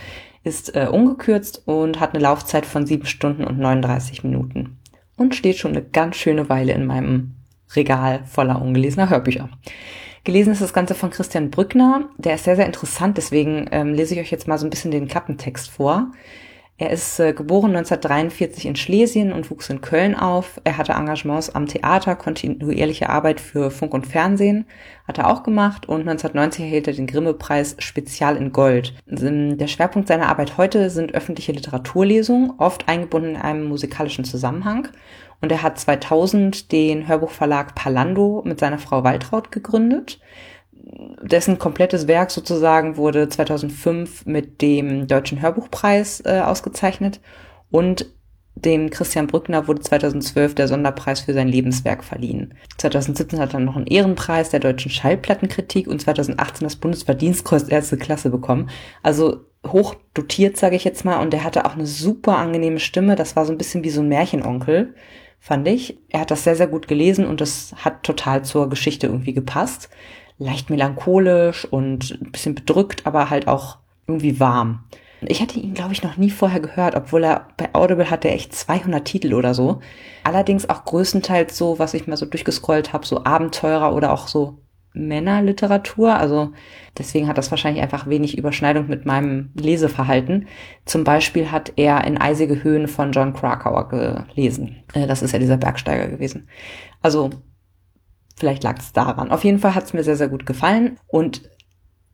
ist 0.47 0.77
äh, 0.77 0.87
ungekürzt 0.91 1.63
und 1.67 1.99
hat 1.99 2.15
eine 2.15 2.23
Laufzeit 2.23 2.67
von 2.67 2.87
sieben 2.87 3.07
Stunden 3.07 3.45
und 3.45 3.59
39 3.59 4.23
Minuten. 4.23 4.79
Und 5.17 5.35
steht 5.35 5.59
schon 5.59 5.73
eine 5.73 5.83
ganz 5.83 6.17
schöne 6.17 6.49
Weile 6.49 6.73
in 6.73 6.87
meinem 6.87 7.35
Regal 7.75 8.23
voller 8.27 8.63
ungelesener 8.63 9.11
Hörbücher. 9.11 9.49
Gelesen 10.23 10.53
ist 10.53 10.63
das 10.63 10.73
Ganze 10.73 10.95
von 10.95 11.11
Christian 11.11 11.51
Brückner. 11.51 12.09
Der 12.17 12.37
ist 12.37 12.45
sehr, 12.45 12.55
sehr 12.55 12.67
interessant, 12.67 13.17
deswegen 13.17 13.67
ähm, 13.73 13.93
lese 13.93 14.15
ich 14.15 14.21
euch 14.21 14.31
jetzt 14.31 14.47
mal 14.47 14.59
so 14.59 14.67
ein 14.67 14.71
bisschen 14.71 14.93
den 14.93 15.09
Klappentext 15.09 15.69
vor. 15.69 16.13
Er 16.79 16.91
ist 16.91 17.19
äh, 17.21 17.33
geboren 17.33 17.75
1943 17.75 18.67
in 18.67 18.77
Schlesien 18.77 19.33
und 19.33 19.51
wuchs 19.51 19.71
in 19.71 19.81
Köln 19.81 20.15
auf. 20.15 20.61
Er 20.65 20.77
hatte 20.77 20.93
Engagements 20.93 21.49
am 21.49 21.67
Theater, 21.67 22.17
kontinuierliche 22.17 23.09
Arbeit 23.09 23.41
für 23.41 23.71
Funk 23.71 23.95
und 23.95 24.07
Fernsehen 24.07 24.67
hat 25.09 25.19
er 25.19 25.31
auch 25.31 25.43
gemacht 25.43 25.89
und 25.89 26.01
1990 26.01 26.65
erhielt 26.65 26.89
er 26.89 26.93
den 26.93 27.07
Grimme-Preis 27.07 27.77
Spezial 27.79 28.37
in 28.37 28.53
Gold. 28.53 28.93
Der 29.07 29.69
Schwerpunkt 29.69 30.09
seiner 30.09 30.29
Arbeit 30.29 30.59
heute 30.59 30.91
sind 30.91 31.15
öffentliche 31.15 31.53
Literaturlesungen, 31.53 32.53
oft 32.59 32.89
eingebunden 32.89 33.31
in 33.31 33.37
einem 33.37 33.65
musikalischen 33.69 34.25
Zusammenhang. 34.25 34.89
Und 35.41 35.53
er 35.53 35.63
hat 35.63 35.79
2000 35.79 36.73
den 36.73 37.07
Hörbuchverlag 37.07 37.75
Palando 37.75 38.43
mit 38.45 38.59
seiner 38.59 38.79
Frau 38.79 39.05
Waltraud 39.05 39.53
gegründet 39.53 40.19
dessen 41.23 41.59
komplettes 41.59 42.07
Werk 42.07 42.31
sozusagen 42.31 42.97
wurde 42.97 43.29
2005 43.29 44.27
mit 44.27 44.63
dem 44.63 45.07
Deutschen 45.07 45.43
Hörbuchpreis 45.43 46.23
äh, 46.25 46.41
ausgezeichnet 46.45 47.21
und 47.71 48.07
dem 48.55 48.89
Christian 48.89 49.27
Brückner 49.27 49.69
wurde 49.69 49.83
2012 49.83 50.55
der 50.55 50.67
Sonderpreis 50.67 51.21
für 51.21 51.35
sein 51.35 51.49
Lebenswerk 51.49 52.03
verliehen. 52.03 52.55
2017 52.79 53.39
hat 53.39 53.53
er 53.53 53.61
noch 53.61 53.77
einen 53.77 53.87
Ehrenpreis 53.87 54.49
der 54.49 54.61
deutschen 54.61 54.91
Schallplattenkritik 54.91 55.87
und 55.87 56.01
2018 56.01 56.67
das 56.67 56.77
Bundesverdienstkreuz 56.77 57.71
erste 57.71 57.99
Klasse 57.99 58.31
bekommen. 58.31 58.71
Also 59.03 59.45
hoch 59.67 59.95
dotiert, 60.15 60.57
sage 60.57 60.75
ich 60.75 60.85
jetzt 60.85 61.05
mal. 61.05 61.21
Und 61.21 61.35
er 61.35 61.45
hatte 61.45 61.67
auch 61.67 61.75
eine 61.75 61.87
super 61.87 62.39
angenehme 62.39 62.79
Stimme. 62.79 63.15
Das 63.15 63.37
war 63.37 63.45
so 63.45 63.53
ein 63.53 63.59
bisschen 63.59 63.85
wie 63.85 63.91
so 63.91 64.01
ein 64.01 64.09
Märchenonkel, 64.09 64.95
fand 65.39 65.69
ich. 65.69 65.99
Er 66.09 66.21
hat 66.21 66.31
das 66.31 66.45
sehr, 66.45 66.57
sehr 66.57 66.69
gut 66.69 66.89
gelesen 66.89 67.27
und 67.27 67.43
das 67.43 67.75
hat 67.77 68.05
total 68.05 68.43
zur 68.43 68.71
Geschichte 68.71 69.07
irgendwie 69.07 69.35
gepasst 69.35 69.91
leicht 70.39 70.71
melancholisch 70.71 71.65
und 71.65 72.19
ein 72.21 72.33
bisschen 72.33 72.55
bedrückt, 72.55 73.07
aber 73.07 73.31
halt 73.31 73.49
auch 73.49 73.79
irgendwie 74.07 74.39
warm. 74.39 74.85
Ich 75.23 75.41
hatte 75.41 75.59
ihn, 75.59 75.75
glaube 75.75 75.93
ich, 75.93 76.03
noch 76.03 76.17
nie 76.17 76.31
vorher 76.31 76.61
gehört, 76.61 76.95
obwohl 76.95 77.25
er 77.25 77.49
bei 77.57 77.71
Audible 77.73 78.11
hatte 78.11 78.29
echt 78.29 78.55
200 78.55 79.05
Titel 79.05 79.35
oder 79.35 79.55
so. 79.55 79.81
Allerdings 80.25 80.69
auch 80.69 80.85
größtenteils 80.85 81.57
so, 81.57 81.79
was 81.79 81.95
ich 81.95 82.07
mal 82.07 82.17
so 82.17 82.27
durchgescrollt 82.27 82.93
habe, 82.93 83.07
so 83.07 83.25
Abenteurer 83.25 83.95
oder 83.95 84.13
auch 84.13 84.29
so 84.29 84.59
Männerliteratur. 84.93 86.15
Also 86.15 86.53
deswegen 86.99 87.29
hat 87.29 87.39
das 87.39 87.51
wahrscheinlich 87.51 87.83
einfach 87.83 88.07
wenig 88.07 88.37
Überschneidung 88.37 88.89
mit 88.89 89.07
meinem 89.07 89.51
Leseverhalten. 89.55 90.49
Zum 90.85 91.05
Beispiel 91.05 91.51
hat 91.51 91.73
er 91.77 92.05
in 92.05 92.19
Eisige 92.19 92.63
Höhen 92.63 92.87
von 92.87 93.13
John 93.13 93.33
Krakauer 93.33 93.89
gelesen. 93.89 94.83
Äh, 94.95 95.07
das 95.07 95.23
ist 95.23 95.33
ja 95.33 95.39
dieser 95.39 95.57
Bergsteiger 95.57 96.09
gewesen. 96.09 96.49
Also 97.03 97.31
vielleicht 98.37 98.63
lag 98.63 98.79
es 98.79 98.93
daran. 98.93 99.31
Auf 99.31 99.45
jeden 99.45 99.59
Fall 99.59 99.75
hat 99.75 99.85
es 99.85 99.95
mir 99.95 100.05
sehr, 100.05 100.17
sehr 100.17 100.29
gut 100.29 100.47
gefallen. 100.47 100.99
Und 101.07 101.43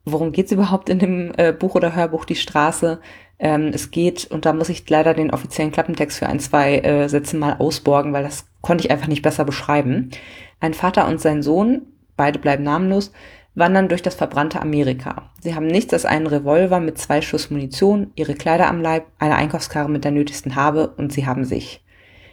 worum 0.05 0.31
geht 0.31 0.47
es 0.47 0.51
überhaupt 0.51 0.89
in 0.89 0.99
dem 0.99 1.33
äh, 1.37 1.53
Buch 1.53 1.75
oder 1.75 1.95
Hörbuch 1.95 2.25
Die 2.25 2.35
Straße? 2.35 2.99
Ähm, 3.39 3.71
es 3.73 3.91
geht, 3.91 4.29
und 4.31 4.45
da 4.45 4.53
muss 4.53 4.69
ich 4.69 4.89
leider 4.89 5.13
den 5.13 5.31
offiziellen 5.31 5.71
Klappentext 5.71 6.19
für 6.19 6.27
ein, 6.27 6.39
zwei 6.39 6.79
äh, 6.79 7.09
Sätze 7.09 7.35
mal 7.35 7.57
ausborgen, 7.59 8.13
weil 8.13 8.23
das 8.23 8.45
konnte 8.61 8.85
ich 8.85 8.91
einfach 8.91 9.07
nicht 9.07 9.21
besser 9.21 9.43
beschreiben. 9.43 10.11
Ein 10.59 10.73
Vater 10.73 11.07
und 11.07 11.19
sein 11.19 11.41
Sohn, 11.41 11.81
beide 12.15 12.39
bleiben 12.39 12.63
namenlos, 12.63 13.11
wandern 13.55 13.89
durch 13.89 14.01
das 14.01 14.15
verbrannte 14.15 14.61
Amerika. 14.61 15.29
Sie 15.41 15.55
haben 15.55 15.67
nichts 15.67 15.93
als 15.93 16.05
einen 16.05 16.27
Revolver 16.27 16.79
mit 16.79 16.97
zwei 16.97 17.21
Schuss 17.21 17.51
Munition, 17.51 18.11
ihre 18.15 18.33
Kleider 18.33 18.67
am 18.67 18.81
Leib, 18.81 19.05
eine 19.19 19.35
Einkaufskarre 19.35 19.89
mit 19.89 20.03
der 20.03 20.11
nötigsten 20.11 20.55
Habe 20.55 20.93
und 20.97 21.11
sie 21.11 21.25
haben 21.25 21.45
sich. 21.45 21.83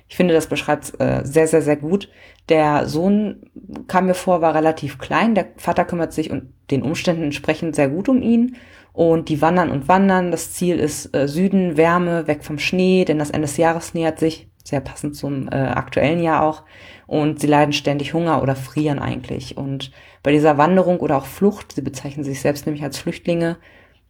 Ich 0.09 0.17
finde, 0.17 0.35
das 0.35 0.49
beschreibt 0.49 0.99
äh, 1.01 1.25
sehr, 1.25 1.47
sehr, 1.47 1.63
sehr 1.63 1.77
gut. 1.77 2.09
Der 2.50 2.87
Sohn 2.88 3.50
kam 3.87 4.07
mir 4.07 4.14
vor, 4.14 4.42
war 4.42 4.54
relativ 4.54 4.99
klein. 4.99 5.35
Der 5.35 5.47
Vater 5.57 5.85
kümmert 5.85 6.12
sich 6.12 6.30
und 6.30 6.52
den 6.71 6.83
Umständen 6.83 7.23
entsprechend 7.23 7.75
sehr 7.76 7.88
gut 7.88 8.09
um 8.09 8.21
ihn. 8.21 8.57
Und 8.92 9.28
die 9.28 9.40
wandern 9.40 9.71
und 9.71 9.88
wandern. 9.88 10.33
Das 10.33 10.52
Ziel 10.52 10.78
ist 10.78 11.14
äh, 11.14 11.28
Süden, 11.28 11.76
Wärme, 11.76 12.26
weg 12.26 12.45
vom 12.45 12.59
Schnee, 12.59 13.04
denn 13.04 13.19
das 13.19 13.30
Ende 13.30 13.47
des 13.47 13.57
Jahres 13.57 13.95
nähert 13.95 14.19
sich. 14.19 14.49
Sehr 14.64 14.80
passend 14.80 15.16
zum 15.16 15.49
äh, 15.49 15.54
aktuellen 15.54 16.23
Jahr 16.23 16.42
auch. 16.42 16.64
Und 17.07 17.40
sie 17.40 17.47
leiden 17.47 17.73
ständig 17.73 18.14
Hunger 18.14 18.42
oder 18.42 18.57
frieren 18.57 18.99
eigentlich. 18.99 19.57
Und 19.57 19.92
bei 20.23 20.33
dieser 20.33 20.59
Wanderung 20.59 20.99
oder 21.00 21.16
auch 21.16 21.26
Flucht, 21.26 21.73
sie 21.73 21.83
bezeichnen 21.83 22.25
sich 22.25 22.40
selbst 22.40 22.66
nämlich 22.66 22.85
als 22.85 22.99
Flüchtlinge, 22.99 23.57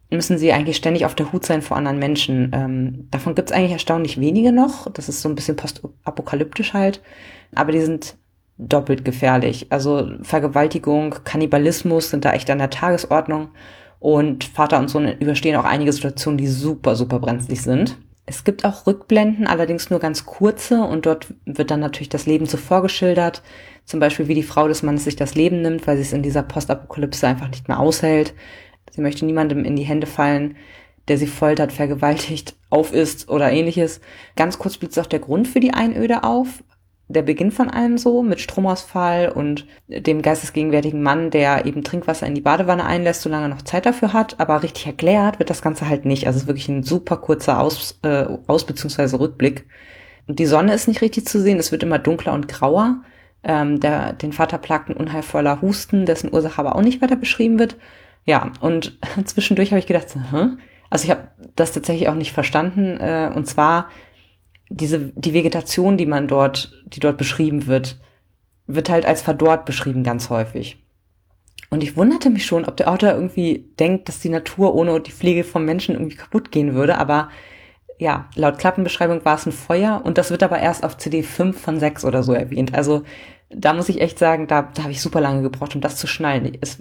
müssen 0.09 0.37
sie 0.37 0.51
eigentlich 0.51 0.77
ständig 0.77 1.05
auf 1.05 1.15
der 1.15 1.31
Hut 1.31 1.45
sein 1.45 1.61
vor 1.61 1.77
anderen 1.77 1.97
Menschen. 1.97 2.51
Ähm, 2.53 3.07
davon 3.11 3.33
gibt 3.33 3.49
es 3.49 3.55
eigentlich 3.55 3.71
erstaunlich 3.71 4.19
wenige 4.19 4.51
noch. 4.51 4.91
Das 4.91 5.07
ist 5.07 5.21
so 5.21 5.29
ein 5.29 5.35
bisschen 5.35 5.55
postapokalyptisch 5.55 6.73
halt. 6.73 7.01
Aber 7.55 7.71
die 7.71 7.79
sind 7.79 8.17
doppelt 8.61 9.03
gefährlich. 9.03 9.67
Also 9.69 10.09
Vergewaltigung, 10.21 11.15
Kannibalismus 11.23 12.09
sind 12.09 12.25
da 12.25 12.33
echt 12.33 12.49
an 12.49 12.59
der 12.59 12.69
Tagesordnung. 12.69 13.49
Und 13.99 14.43
Vater 14.43 14.79
und 14.79 14.89
Sohn 14.89 15.07
überstehen 15.19 15.55
auch 15.55 15.65
einige 15.65 15.93
Situationen, 15.93 16.37
die 16.37 16.47
super, 16.47 16.95
super 16.95 17.19
brenzlig 17.19 17.61
sind. 17.61 17.97
Es 18.25 18.43
gibt 18.43 18.63
auch 18.65 18.87
Rückblenden, 18.87 19.47
allerdings 19.47 19.89
nur 19.89 19.99
ganz 19.99 20.25
kurze 20.25 20.81
und 20.83 21.05
dort 21.05 21.33
wird 21.45 21.69
dann 21.69 21.79
natürlich 21.79 22.09
das 22.09 22.25
Leben 22.27 22.47
zuvor 22.47 22.81
geschildert. 22.81 23.41
Zum 23.83 23.99
Beispiel, 23.99 24.27
wie 24.27 24.35
die 24.35 24.43
Frau 24.43 24.67
des 24.67 24.83
Mannes 24.83 25.03
sich 25.03 25.15
das 25.15 25.35
Leben 25.35 25.61
nimmt, 25.61 25.85
weil 25.85 25.97
sie 25.97 26.03
es 26.03 26.13
in 26.13 26.23
dieser 26.23 26.43
Postapokalypse 26.43 27.27
einfach 27.27 27.49
nicht 27.49 27.67
mehr 27.67 27.79
aushält. 27.79 28.33
Sie 28.91 29.01
möchte 29.01 29.25
niemandem 29.25 29.65
in 29.65 29.75
die 29.75 29.83
Hände 29.83 30.07
fallen, 30.07 30.55
der 31.07 31.17
sie 31.17 31.27
foltert, 31.27 31.71
vergewaltigt, 31.71 32.55
aufisst 32.69 33.27
oder 33.27 33.51
ähnliches. 33.51 34.01
Ganz 34.35 34.59
kurz 34.59 34.77
blitzt 34.77 34.99
auch 34.99 35.07
der 35.07 35.19
Grund 35.19 35.47
für 35.47 35.59
die 35.59 35.73
Einöde 35.73 36.23
auf 36.23 36.63
der 37.11 37.21
Beginn 37.21 37.51
von 37.51 37.69
allem 37.69 37.97
so 37.97 38.23
mit 38.23 38.39
Stromausfall 38.39 39.29
und 39.29 39.67
dem 39.87 40.21
geistesgegenwärtigen 40.21 41.01
Mann, 41.01 41.29
der 41.29 41.65
eben 41.65 41.83
Trinkwasser 41.83 42.27
in 42.27 42.35
die 42.35 42.41
Badewanne 42.41 42.85
einlässt, 42.85 43.21
solange 43.21 43.45
er 43.45 43.49
noch 43.49 43.61
Zeit 43.61 43.85
dafür 43.85 44.13
hat. 44.13 44.39
Aber 44.39 44.63
richtig 44.63 44.87
erklärt 44.87 45.39
wird 45.39 45.49
das 45.49 45.61
Ganze 45.61 45.87
halt 45.87 46.05
nicht. 46.05 46.27
Also 46.27 46.37
es 46.37 46.43
ist 46.43 46.47
wirklich 46.47 46.69
ein 46.69 46.83
super 46.83 47.17
kurzer 47.17 47.59
Aus, 47.59 47.99
äh, 48.03 48.25
Aus- 48.47 48.65
bzw. 48.65 49.17
Rückblick. 49.17 49.65
Und 50.27 50.39
die 50.39 50.45
Sonne 50.45 50.73
ist 50.73 50.87
nicht 50.87 51.01
richtig 51.01 51.27
zu 51.27 51.39
sehen. 51.41 51.59
Es 51.59 51.71
wird 51.71 51.83
immer 51.83 51.99
dunkler 51.99 52.33
und 52.33 52.47
grauer. 52.47 53.03
Ähm, 53.43 53.79
der, 53.79 54.13
den 54.13 54.33
Vater 54.33 54.57
plagt 54.57 54.89
ein 54.89 54.97
unheilvoller 54.97 55.61
Husten, 55.61 56.05
dessen 56.05 56.33
Ursache 56.33 56.59
aber 56.59 56.75
auch 56.75 56.81
nicht 56.81 57.01
weiter 57.01 57.15
beschrieben 57.15 57.59
wird. 57.59 57.75
Ja, 58.25 58.51
und 58.59 58.99
zwischendurch 59.25 59.71
habe 59.71 59.79
ich 59.79 59.87
gedacht, 59.87 60.07
hm? 60.31 60.59
also 60.89 61.05
ich 61.05 61.11
habe 61.11 61.29
das 61.55 61.71
tatsächlich 61.71 62.07
auch 62.07 62.15
nicht 62.15 62.33
verstanden. 62.33 62.97
Äh, 62.99 63.31
und 63.35 63.47
zwar 63.47 63.89
diese, 64.71 65.11
die 65.15 65.33
Vegetation, 65.33 65.97
die 65.97 66.05
man 66.05 66.27
dort, 66.27 66.71
die 66.85 66.99
dort 66.99 67.17
beschrieben 67.17 67.67
wird, 67.67 67.99
wird 68.67 68.89
halt 68.89 69.05
als 69.05 69.21
verdorrt 69.21 69.65
beschrieben 69.65 70.03
ganz 70.03 70.29
häufig. 70.29 70.77
Und 71.69 71.83
ich 71.83 71.95
wunderte 71.95 72.29
mich 72.29 72.45
schon, 72.45 72.65
ob 72.65 72.77
der 72.77 72.89
Autor 72.89 73.11
irgendwie 73.11 73.69
denkt, 73.79 74.07
dass 74.07 74.19
die 74.19 74.29
Natur 74.29 74.75
ohne 74.75 74.99
die 74.99 75.11
Pflege 75.11 75.43
vom 75.43 75.65
Menschen 75.65 75.95
irgendwie 75.95 76.15
kaputt 76.15 76.51
gehen 76.51 76.73
würde, 76.73 76.97
aber 76.97 77.29
ja, 77.97 78.29
laut 78.35 78.57
Klappenbeschreibung 78.57 79.23
war 79.25 79.35
es 79.35 79.45
ein 79.45 79.51
Feuer 79.51 80.01
und 80.03 80.17
das 80.17 80.31
wird 80.31 80.41
aber 80.41 80.59
erst 80.59 80.83
auf 80.83 80.97
CD 80.97 81.21
5 81.21 81.59
von 81.59 81.79
6 81.79 82.03
oder 82.03 82.23
so 82.23 82.33
erwähnt. 82.33 82.73
Also 82.73 83.03
da 83.49 83.73
muss 83.73 83.89
ich 83.89 84.01
echt 84.01 84.17
sagen, 84.17 84.47
da, 84.47 84.63
da 84.73 84.83
habe 84.83 84.91
ich 84.91 85.01
super 85.01 85.21
lange 85.21 85.43
gebraucht, 85.43 85.75
um 85.75 85.81
das 85.81 85.97
zu 85.97 86.07
schnallen. 86.07 86.57
Es 86.61 86.79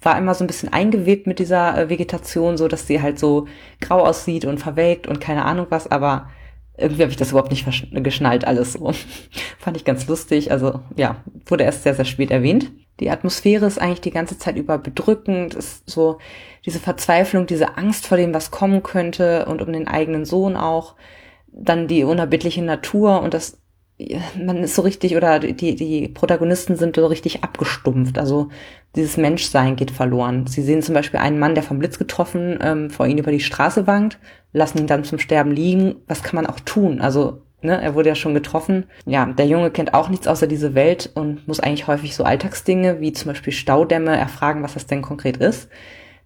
war 0.00 0.16
immer 0.16 0.34
so 0.34 0.44
ein 0.44 0.46
bisschen 0.46 0.72
eingewebt 0.72 1.26
mit 1.26 1.38
dieser 1.38 1.76
äh, 1.76 1.88
Vegetation, 1.88 2.56
so 2.56 2.68
dass 2.68 2.86
sie 2.86 3.02
halt 3.02 3.18
so 3.18 3.46
grau 3.80 4.00
aussieht 4.00 4.44
und 4.44 4.58
verwelkt 4.58 5.06
und 5.06 5.20
keine 5.20 5.44
Ahnung 5.44 5.66
was, 5.68 5.90
aber 5.90 6.30
irgendwie 6.76 7.02
habe 7.02 7.10
ich 7.10 7.16
das 7.16 7.30
überhaupt 7.30 7.50
nicht 7.50 7.66
geschnallt, 7.92 8.46
alles 8.46 8.74
so. 8.74 8.92
Fand 9.58 9.76
ich 9.76 9.84
ganz 9.84 10.06
lustig. 10.06 10.50
Also 10.50 10.80
ja, 10.96 11.22
wurde 11.46 11.64
erst 11.64 11.82
sehr, 11.82 11.94
sehr 11.94 12.04
spät 12.04 12.30
erwähnt. 12.30 12.72
Die 13.00 13.10
Atmosphäre 13.10 13.66
ist 13.66 13.80
eigentlich 13.80 14.00
die 14.00 14.10
ganze 14.10 14.38
Zeit 14.38 14.56
über 14.56 14.78
bedrückend, 14.78 15.54
ist 15.54 15.88
so 15.88 16.18
diese 16.64 16.78
Verzweiflung, 16.78 17.46
diese 17.46 17.76
Angst 17.76 18.06
vor 18.06 18.16
dem, 18.16 18.34
was 18.34 18.50
kommen 18.50 18.82
könnte 18.82 19.46
und 19.46 19.60
um 19.60 19.72
den 19.72 19.88
eigenen 19.88 20.24
Sohn 20.24 20.56
auch. 20.56 20.94
Dann 21.48 21.88
die 21.88 22.04
unerbittliche 22.04 22.62
Natur 22.62 23.20
und 23.20 23.34
das 23.34 23.61
man 24.42 24.58
ist 24.58 24.74
so 24.74 24.82
richtig, 24.82 25.16
oder 25.16 25.38
die, 25.38 25.74
die 25.74 26.08
Protagonisten 26.08 26.76
sind 26.76 26.96
so 26.96 27.06
richtig 27.06 27.44
abgestumpft. 27.44 28.18
Also 28.18 28.48
dieses 28.96 29.16
Menschsein 29.16 29.76
geht 29.76 29.90
verloren. 29.90 30.46
Sie 30.46 30.62
sehen 30.62 30.82
zum 30.82 30.94
Beispiel 30.94 31.20
einen 31.20 31.38
Mann, 31.38 31.54
der 31.54 31.62
vom 31.62 31.78
Blitz 31.78 31.98
getroffen 31.98 32.58
ähm, 32.62 32.90
vor 32.90 33.06
ihnen 33.06 33.18
über 33.18 33.32
die 33.32 33.40
Straße 33.40 33.86
wankt, 33.86 34.18
lassen 34.52 34.78
ihn 34.78 34.86
dann 34.86 35.04
zum 35.04 35.18
Sterben 35.18 35.50
liegen. 35.50 35.96
Was 36.06 36.22
kann 36.22 36.36
man 36.36 36.46
auch 36.46 36.60
tun? 36.60 37.00
Also, 37.00 37.42
ne, 37.62 37.80
er 37.80 37.94
wurde 37.94 38.10
ja 38.10 38.14
schon 38.14 38.34
getroffen. 38.34 38.84
Ja, 39.06 39.26
der 39.26 39.46
Junge 39.46 39.70
kennt 39.70 39.94
auch 39.94 40.08
nichts 40.08 40.28
außer 40.28 40.46
diese 40.46 40.74
Welt 40.74 41.10
und 41.14 41.46
muss 41.48 41.60
eigentlich 41.60 41.86
häufig 41.86 42.14
so 42.14 42.24
Alltagsdinge 42.24 43.00
wie 43.00 43.12
zum 43.12 43.30
Beispiel 43.30 43.52
Staudämme 43.52 44.16
erfragen, 44.16 44.62
was 44.62 44.74
das 44.74 44.86
denn 44.86 45.02
konkret 45.02 45.38
ist. 45.38 45.68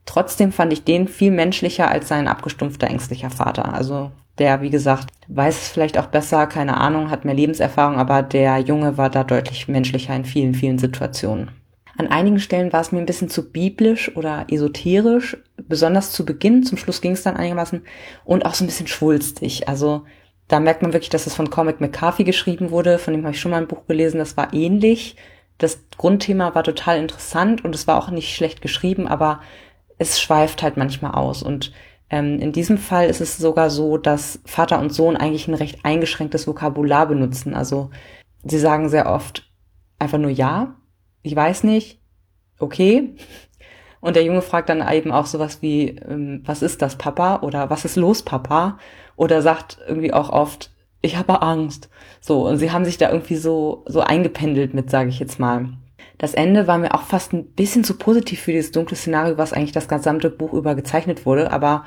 Trotzdem 0.06 0.52
fand 0.52 0.72
ich 0.72 0.84
den 0.84 1.08
viel 1.08 1.30
menschlicher 1.30 1.90
als 1.90 2.08
sein 2.08 2.28
abgestumpfter, 2.28 2.86
ängstlicher 2.86 3.30
Vater. 3.30 3.74
Also 3.74 4.12
der, 4.38 4.62
wie 4.62 4.70
gesagt, 4.70 5.10
weiß 5.28 5.62
es 5.62 5.68
vielleicht 5.68 5.98
auch 5.98 6.06
besser, 6.06 6.46
keine 6.46 6.76
Ahnung, 6.76 7.10
hat 7.10 7.24
mehr 7.24 7.34
Lebenserfahrung, 7.34 7.98
aber 7.98 8.22
der 8.22 8.58
Junge 8.58 8.96
war 8.96 9.10
da 9.10 9.24
deutlich 9.24 9.68
menschlicher 9.68 10.14
in 10.14 10.24
vielen, 10.24 10.54
vielen 10.54 10.78
Situationen. 10.78 11.50
An 11.98 12.08
einigen 12.08 12.38
Stellen 12.38 12.72
war 12.72 12.82
es 12.82 12.92
mir 12.92 12.98
ein 12.98 13.06
bisschen 13.06 13.30
zu 13.30 13.50
biblisch 13.50 14.14
oder 14.16 14.46
esoterisch, 14.50 15.38
besonders 15.56 16.12
zu 16.12 16.26
Beginn, 16.26 16.62
zum 16.62 16.76
Schluss 16.76 17.00
ging 17.00 17.12
es 17.12 17.22
dann 17.22 17.36
einigermaßen 17.36 17.82
und 18.24 18.44
auch 18.44 18.54
so 18.54 18.64
ein 18.64 18.66
bisschen 18.66 18.86
schwulstig. 18.86 19.68
Also 19.68 20.04
da 20.48 20.60
merkt 20.60 20.82
man 20.82 20.92
wirklich, 20.92 21.08
dass 21.08 21.26
es 21.26 21.34
von 21.34 21.48
Comic 21.50 21.80
McCarthy 21.80 22.24
geschrieben 22.24 22.70
wurde, 22.70 22.98
von 22.98 23.14
dem 23.14 23.24
habe 23.24 23.34
ich 23.34 23.40
schon 23.40 23.50
mal 23.50 23.56
ein 23.56 23.68
Buch 23.68 23.86
gelesen, 23.86 24.18
das 24.18 24.36
war 24.36 24.52
ähnlich. 24.52 25.16
Das 25.58 25.80
Grundthema 25.96 26.54
war 26.54 26.64
total 26.64 26.98
interessant 26.98 27.64
und 27.64 27.74
es 27.74 27.86
war 27.86 27.96
auch 27.96 28.10
nicht 28.10 28.34
schlecht 28.34 28.60
geschrieben, 28.60 29.08
aber 29.08 29.40
es 29.98 30.20
schweift 30.20 30.62
halt 30.62 30.76
manchmal 30.76 31.12
aus 31.12 31.42
und 31.42 31.72
ähm, 32.08 32.38
in 32.38 32.52
diesem 32.52 32.78
Fall 32.78 33.08
ist 33.08 33.20
es 33.20 33.36
sogar 33.36 33.70
so, 33.70 33.98
dass 33.98 34.40
Vater 34.44 34.78
und 34.78 34.92
Sohn 34.92 35.16
eigentlich 35.16 35.48
ein 35.48 35.54
recht 35.54 35.84
eingeschränktes 35.84 36.46
Vokabular 36.46 37.06
benutzen. 37.06 37.54
Also 37.54 37.90
sie 38.44 38.58
sagen 38.58 38.88
sehr 38.88 39.10
oft 39.10 39.50
einfach 39.98 40.18
nur 40.18 40.30
ja, 40.30 40.76
ich 41.22 41.34
weiß 41.34 41.64
nicht, 41.64 42.00
okay. 42.58 43.16
Und 44.00 44.14
der 44.14 44.24
Junge 44.24 44.42
fragt 44.42 44.68
dann 44.68 44.86
eben 44.92 45.10
auch 45.10 45.26
sowas 45.26 45.62
wie, 45.62 45.88
ähm, 45.88 46.42
was 46.44 46.62
ist 46.62 46.80
das, 46.80 46.96
Papa? 46.96 47.40
Oder 47.42 47.70
was 47.70 47.84
ist 47.84 47.96
los, 47.96 48.22
Papa? 48.22 48.78
Oder 49.16 49.42
sagt 49.42 49.78
irgendwie 49.88 50.12
auch 50.12 50.30
oft, 50.30 50.70
ich 51.00 51.16
habe 51.16 51.42
Angst. 51.42 51.88
So, 52.20 52.46
und 52.46 52.58
sie 52.58 52.70
haben 52.70 52.84
sich 52.84 52.98
da 52.98 53.10
irgendwie 53.10 53.36
so, 53.36 53.84
so 53.88 54.00
eingependelt 54.00 54.74
mit, 54.74 54.90
sage 54.90 55.08
ich 55.08 55.18
jetzt 55.18 55.40
mal. 55.40 55.70
Das 56.18 56.34
Ende 56.34 56.66
war 56.66 56.78
mir 56.78 56.94
auch 56.94 57.02
fast 57.02 57.32
ein 57.32 57.44
bisschen 57.44 57.84
zu 57.84 57.98
positiv 57.98 58.40
für 58.40 58.52
dieses 58.52 58.72
dunkle 58.72 58.96
Szenario, 58.96 59.36
was 59.36 59.52
eigentlich 59.52 59.72
das 59.72 59.88
gesamte 59.88 60.30
Buch 60.30 60.52
über 60.52 60.74
gezeichnet 60.74 61.26
wurde, 61.26 61.50
aber 61.50 61.84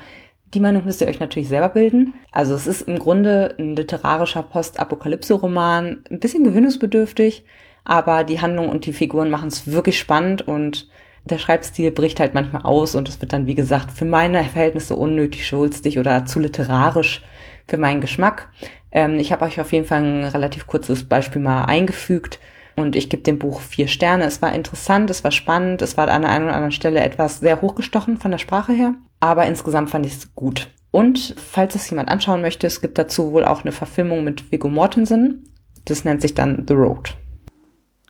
die 0.54 0.60
Meinung 0.60 0.84
müsst 0.84 1.00
ihr 1.00 1.08
euch 1.08 1.20
natürlich 1.20 1.48
selber 1.48 1.68
bilden. 1.68 2.14
Also 2.32 2.54
es 2.54 2.66
ist 2.66 2.82
im 2.82 2.98
Grunde 2.98 3.54
ein 3.58 3.76
literarischer 3.76 4.42
Postapokalypse-Roman, 4.42 6.04
ein 6.10 6.20
bisschen 6.20 6.44
gewöhnungsbedürftig, 6.44 7.44
aber 7.84 8.24
die 8.24 8.40
Handlung 8.40 8.68
und 8.68 8.86
die 8.86 8.92
Figuren 8.92 9.30
machen 9.30 9.48
es 9.48 9.70
wirklich 9.70 9.98
spannend 9.98 10.46
und 10.46 10.88
der 11.24 11.38
Schreibstil 11.38 11.90
bricht 11.90 12.18
halt 12.18 12.34
manchmal 12.34 12.62
aus 12.62 12.94
und 12.94 13.08
es 13.08 13.20
wird 13.20 13.32
dann, 13.32 13.46
wie 13.46 13.54
gesagt, 13.54 13.90
für 13.90 14.04
meine 14.04 14.42
Verhältnisse 14.44 14.96
unnötig 14.96 15.46
schulstig 15.46 15.98
oder 15.98 16.24
zu 16.24 16.40
literarisch 16.40 17.22
für 17.68 17.76
meinen 17.76 18.00
Geschmack. 18.00 18.48
Ähm, 18.90 19.18
ich 19.18 19.30
habe 19.30 19.44
euch 19.44 19.60
auf 19.60 19.72
jeden 19.72 19.86
Fall 19.86 20.02
ein 20.02 20.24
relativ 20.24 20.66
kurzes 20.66 21.04
Beispiel 21.04 21.42
mal 21.42 21.64
eingefügt. 21.64 22.40
Und 22.80 22.96
ich 22.96 23.10
gebe 23.10 23.22
dem 23.22 23.38
Buch 23.38 23.60
vier 23.60 23.88
Sterne. 23.88 24.24
Es 24.24 24.40
war 24.40 24.54
interessant, 24.54 25.10
es 25.10 25.22
war 25.22 25.30
spannend, 25.30 25.82
es 25.82 25.96
war 25.96 26.08
an 26.08 26.22
der 26.22 26.30
einen 26.30 26.46
oder 26.46 26.54
anderen 26.54 26.72
Stelle 26.72 27.00
etwas 27.00 27.40
sehr 27.40 27.60
hochgestochen 27.60 28.16
von 28.16 28.30
der 28.30 28.38
Sprache 28.38 28.72
her. 28.72 28.94
Aber 29.20 29.44
insgesamt 29.46 29.90
fand 29.90 30.06
ich 30.06 30.14
es 30.14 30.34
gut. 30.34 30.68
Und 30.90 31.34
falls 31.36 31.74
es 31.74 31.88
jemand 31.90 32.08
anschauen 32.08 32.40
möchte, 32.40 32.66
es 32.66 32.80
gibt 32.80 32.96
dazu 32.96 33.32
wohl 33.32 33.44
auch 33.44 33.62
eine 33.62 33.72
Verfilmung 33.72 34.24
mit 34.24 34.50
Viggo 34.50 34.68
Mortensen. 34.68 35.44
Das 35.84 36.04
nennt 36.04 36.22
sich 36.22 36.34
dann 36.34 36.64
The 36.66 36.74
Road. 36.74 37.16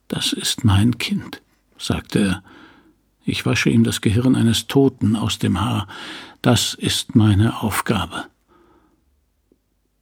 Das 0.09 0.33
ist 0.33 0.65
mein 0.65 0.99
Kind, 0.99 1.43
sagte 1.77 2.19
er 2.21 2.43
Ich 3.25 3.45
wasche 3.45 3.71
ihm 3.71 3.85
das 3.85 4.01
Gehirn 4.01 4.37
eines 4.37 4.69
Toten 4.69 5.17
aus 5.17 5.39
dem 5.39 5.61
Haar. 5.61 5.89
Das 6.43 6.75
ist 6.75 7.17
meine 7.17 7.61
Aufgabe. 7.61 8.27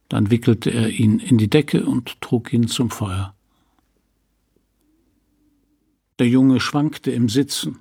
Dann 0.09 0.29
wickelte 0.31 0.69
er 0.69 0.89
ihn 0.89 1.19
in 1.19 1.37
die 1.37 1.49
Decke 1.49 1.85
und 1.85 2.21
trug 2.21 2.53
ihn 2.53 2.67
zum 2.67 2.91
Feuer. 2.91 3.33
Der 6.19 6.27
Junge 6.27 6.59
schwankte 6.59 7.11
im 7.11 7.29
Sitzen. 7.29 7.79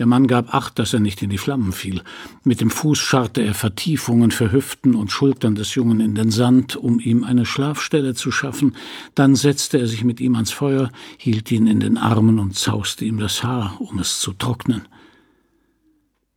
Der 0.00 0.06
Mann 0.06 0.26
gab 0.26 0.54
acht, 0.54 0.78
dass 0.78 0.92
er 0.92 0.98
nicht 0.98 1.22
in 1.22 1.30
die 1.30 1.38
Flammen 1.38 1.72
fiel. 1.72 2.02
Mit 2.42 2.60
dem 2.60 2.70
Fuß 2.70 2.98
scharrte 2.98 3.42
er 3.42 3.54
Vertiefungen 3.54 4.32
für 4.32 4.50
Hüften 4.50 4.96
und 4.96 5.12
Schultern 5.12 5.54
des 5.54 5.74
Jungen 5.76 6.00
in 6.00 6.16
den 6.16 6.30
Sand, 6.30 6.74
um 6.74 6.98
ihm 6.98 7.22
eine 7.22 7.46
Schlafstelle 7.46 8.14
zu 8.14 8.32
schaffen. 8.32 8.76
Dann 9.14 9.36
setzte 9.36 9.78
er 9.78 9.86
sich 9.86 10.02
mit 10.02 10.20
ihm 10.20 10.34
ans 10.34 10.50
Feuer, 10.50 10.90
hielt 11.16 11.50
ihn 11.52 11.68
in 11.68 11.78
den 11.78 11.96
Armen 11.96 12.40
und 12.40 12.56
zauste 12.56 13.04
ihm 13.04 13.18
das 13.18 13.44
Haar, 13.44 13.80
um 13.80 14.00
es 14.00 14.18
zu 14.18 14.32
trocknen. 14.32 14.88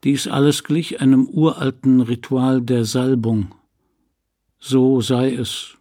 Dies 0.03 0.27
alles 0.27 0.63
glich 0.63 1.01
einem 1.01 1.27
uralten 1.27 2.01
Ritual 2.01 2.61
der 2.61 2.85
Salbung. 2.85 3.55
So 4.59 5.01
sei 5.01 5.33
es. 5.33 5.77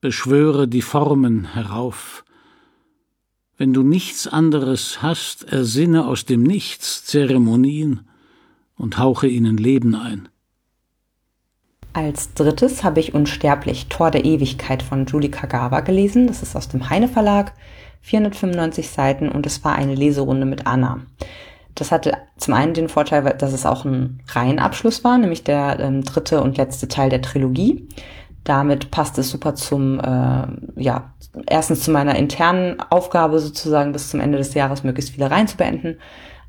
Beschwöre 0.00 0.66
die 0.66 0.82
Formen 0.82 1.44
herauf, 1.44 2.21
wenn 3.62 3.72
du 3.72 3.84
nichts 3.84 4.26
anderes 4.26 5.02
hast, 5.02 5.44
ersinne 5.44 6.08
aus 6.08 6.24
dem 6.24 6.42
Nichts 6.42 7.04
Zeremonien 7.04 8.00
und 8.76 8.98
hauche 8.98 9.28
ihnen 9.28 9.56
Leben 9.56 9.94
ein. 9.94 10.28
Als 11.92 12.34
drittes 12.34 12.82
habe 12.82 12.98
ich 12.98 13.14
Unsterblich, 13.14 13.86
Tor 13.86 14.10
der 14.10 14.24
Ewigkeit 14.24 14.82
von 14.82 15.06
Julie 15.06 15.30
Kagawa 15.30 15.78
gelesen. 15.78 16.26
Das 16.26 16.42
ist 16.42 16.56
aus 16.56 16.70
dem 16.70 16.90
Heine 16.90 17.06
Verlag, 17.06 17.52
495 18.00 18.90
Seiten 18.90 19.28
und 19.28 19.46
es 19.46 19.62
war 19.62 19.76
eine 19.76 19.94
Leserunde 19.94 20.44
mit 20.44 20.66
Anna. 20.66 20.98
Das 21.76 21.92
hatte 21.92 22.14
zum 22.38 22.54
einen 22.54 22.74
den 22.74 22.88
Vorteil, 22.88 23.22
dass 23.38 23.52
es 23.52 23.64
auch 23.64 23.84
ein 23.84 24.24
Reihenabschluss 24.26 25.04
war, 25.04 25.18
nämlich 25.18 25.44
der 25.44 25.78
ähm, 25.78 26.02
dritte 26.02 26.42
und 26.42 26.56
letzte 26.56 26.88
Teil 26.88 27.10
der 27.10 27.22
Trilogie. 27.22 27.86
Damit 28.44 28.90
passt 28.90 29.18
es 29.18 29.30
super 29.30 29.54
zum, 29.54 30.00
äh, 30.00 30.46
ja, 30.76 31.12
erstens 31.46 31.82
zu 31.84 31.90
meiner 31.90 32.16
internen 32.16 32.80
Aufgabe 32.90 33.38
sozusagen 33.38 33.92
bis 33.92 34.10
zum 34.10 34.20
Ende 34.20 34.38
des 34.38 34.54
Jahres 34.54 34.82
möglichst 34.82 35.12
viele 35.12 35.30
Reihen 35.30 35.46
zu 35.46 35.56
beenden. 35.56 35.98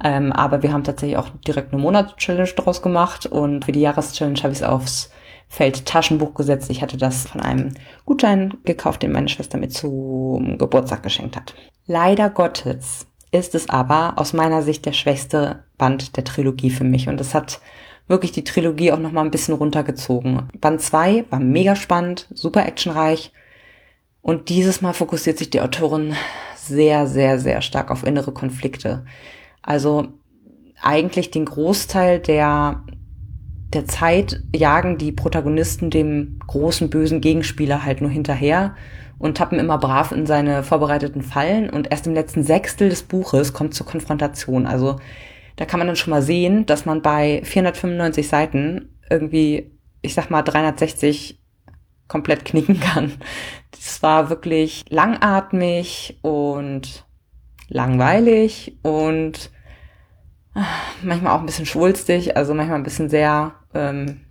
Ähm, 0.03 0.31
aber 0.31 0.63
wir 0.63 0.73
haben 0.73 0.83
tatsächlich 0.83 1.17
auch 1.17 1.29
direkt 1.47 1.71
eine 1.71 1.81
Monatschallenge 1.81 2.49
daraus 2.55 2.81
gemacht 2.81 3.25
und 3.25 3.65
für 3.65 3.71
die 3.71 3.81
Jahreschallenge 3.81 4.39
habe 4.41 4.51
ich 4.53 4.59
es 4.59 4.63
aufs 4.63 5.11
Feld 5.47 5.85
Taschenbuch 5.85 6.33
gesetzt. 6.33 6.69
Ich 6.71 6.81
hatte 6.81 6.97
das 6.97 7.27
von 7.27 7.39
einem 7.39 7.73
Gutschein 8.05 8.55
gekauft, 8.65 9.03
den 9.03 9.11
meine 9.11 9.29
Schwester 9.29 9.59
mir 9.59 9.69
zum 9.69 10.57
Geburtstag 10.57 11.03
geschenkt 11.03 11.35
hat. 11.35 11.53
Leider 11.85 12.29
Gottes 12.29 13.05
ist 13.31 13.55
es 13.55 13.69
aber 13.69 14.13
aus 14.17 14.33
meiner 14.33 14.61
Sicht 14.61 14.85
der 14.85 14.93
schwächste 14.93 15.63
Band 15.77 16.17
der 16.17 16.23
Trilogie 16.23 16.69
für 16.69 16.83
mich 16.83 17.07
und 17.07 17.21
es 17.21 17.33
hat 17.33 17.61
wirklich 18.07 18.31
die 18.31 18.43
Trilogie 18.43 18.91
auch 18.91 18.99
noch 18.99 19.11
mal 19.11 19.23
ein 19.23 19.31
bisschen 19.31 19.55
runtergezogen. 19.55 20.49
Band 20.59 20.81
2 20.81 21.25
war 21.29 21.39
mega 21.39 21.75
spannend, 21.75 22.27
super 22.33 22.65
actionreich. 22.65 23.31
Und 24.21 24.49
dieses 24.49 24.81
Mal 24.81 24.93
fokussiert 24.93 25.37
sich 25.37 25.49
die 25.49 25.61
Autorin 25.61 26.15
sehr, 26.55 27.07
sehr, 27.07 27.39
sehr 27.39 27.61
stark 27.61 27.91
auf 27.91 28.05
innere 28.05 28.31
Konflikte. 28.31 29.05
Also 29.61 30.07
eigentlich 30.81 31.31
den 31.31 31.45
Großteil 31.45 32.19
der, 32.19 32.83
der 33.73 33.85
Zeit 33.85 34.41
jagen 34.55 34.97
die 34.97 35.11
Protagonisten 35.11 35.89
dem 35.89 36.39
großen 36.45 36.89
bösen 36.89 37.21
Gegenspieler 37.21 37.83
halt 37.83 38.01
nur 38.01 38.09
hinterher 38.09 38.75
und 39.17 39.37
tappen 39.37 39.59
immer 39.59 39.77
brav 39.77 40.11
in 40.11 40.25
seine 40.25 40.63
vorbereiteten 40.63 41.21
Fallen 41.21 41.69
und 41.69 41.91
erst 41.91 42.07
im 42.07 42.13
letzten 42.13 42.43
Sechstel 42.43 42.89
des 42.89 43.03
Buches 43.03 43.53
kommt 43.53 43.73
zur 43.73 43.85
Konfrontation. 43.85 44.65
Also 44.65 44.97
da 45.55 45.65
kann 45.65 45.79
man 45.79 45.87
dann 45.87 45.95
schon 45.95 46.11
mal 46.11 46.21
sehen, 46.21 46.65
dass 46.65 46.85
man 46.85 47.01
bei 47.01 47.41
495 47.43 48.27
Seiten 48.27 48.99
irgendwie, 49.09 49.71
ich 50.01 50.13
sag 50.13 50.29
mal, 50.29 50.41
360 50.41 51.39
komplett 52.07 52.45
knicken 52.45 52.79
kann. 52.79 53.13
Das 53.71 54.01
war 54.01 54.29
wirklich 54.29 54.85
langatmig 54.89 56.19
und 56.21 57.05
langweilig 57.69 58.77
und 58.83 59.51
ah, 60.53 60.65
manchmal 61.01 61.35
auch 61.35 61.39
ein 61.39 61.45
bisschen 61.45 61.65
schwulstig, 61.65 62.37
also 62.37 62.53
manchmal 62.53 62.77
ein 62.77 62.83
bisschen 62.83 63.09
sehr 63.09 63.55
ähm, 63.73 64.21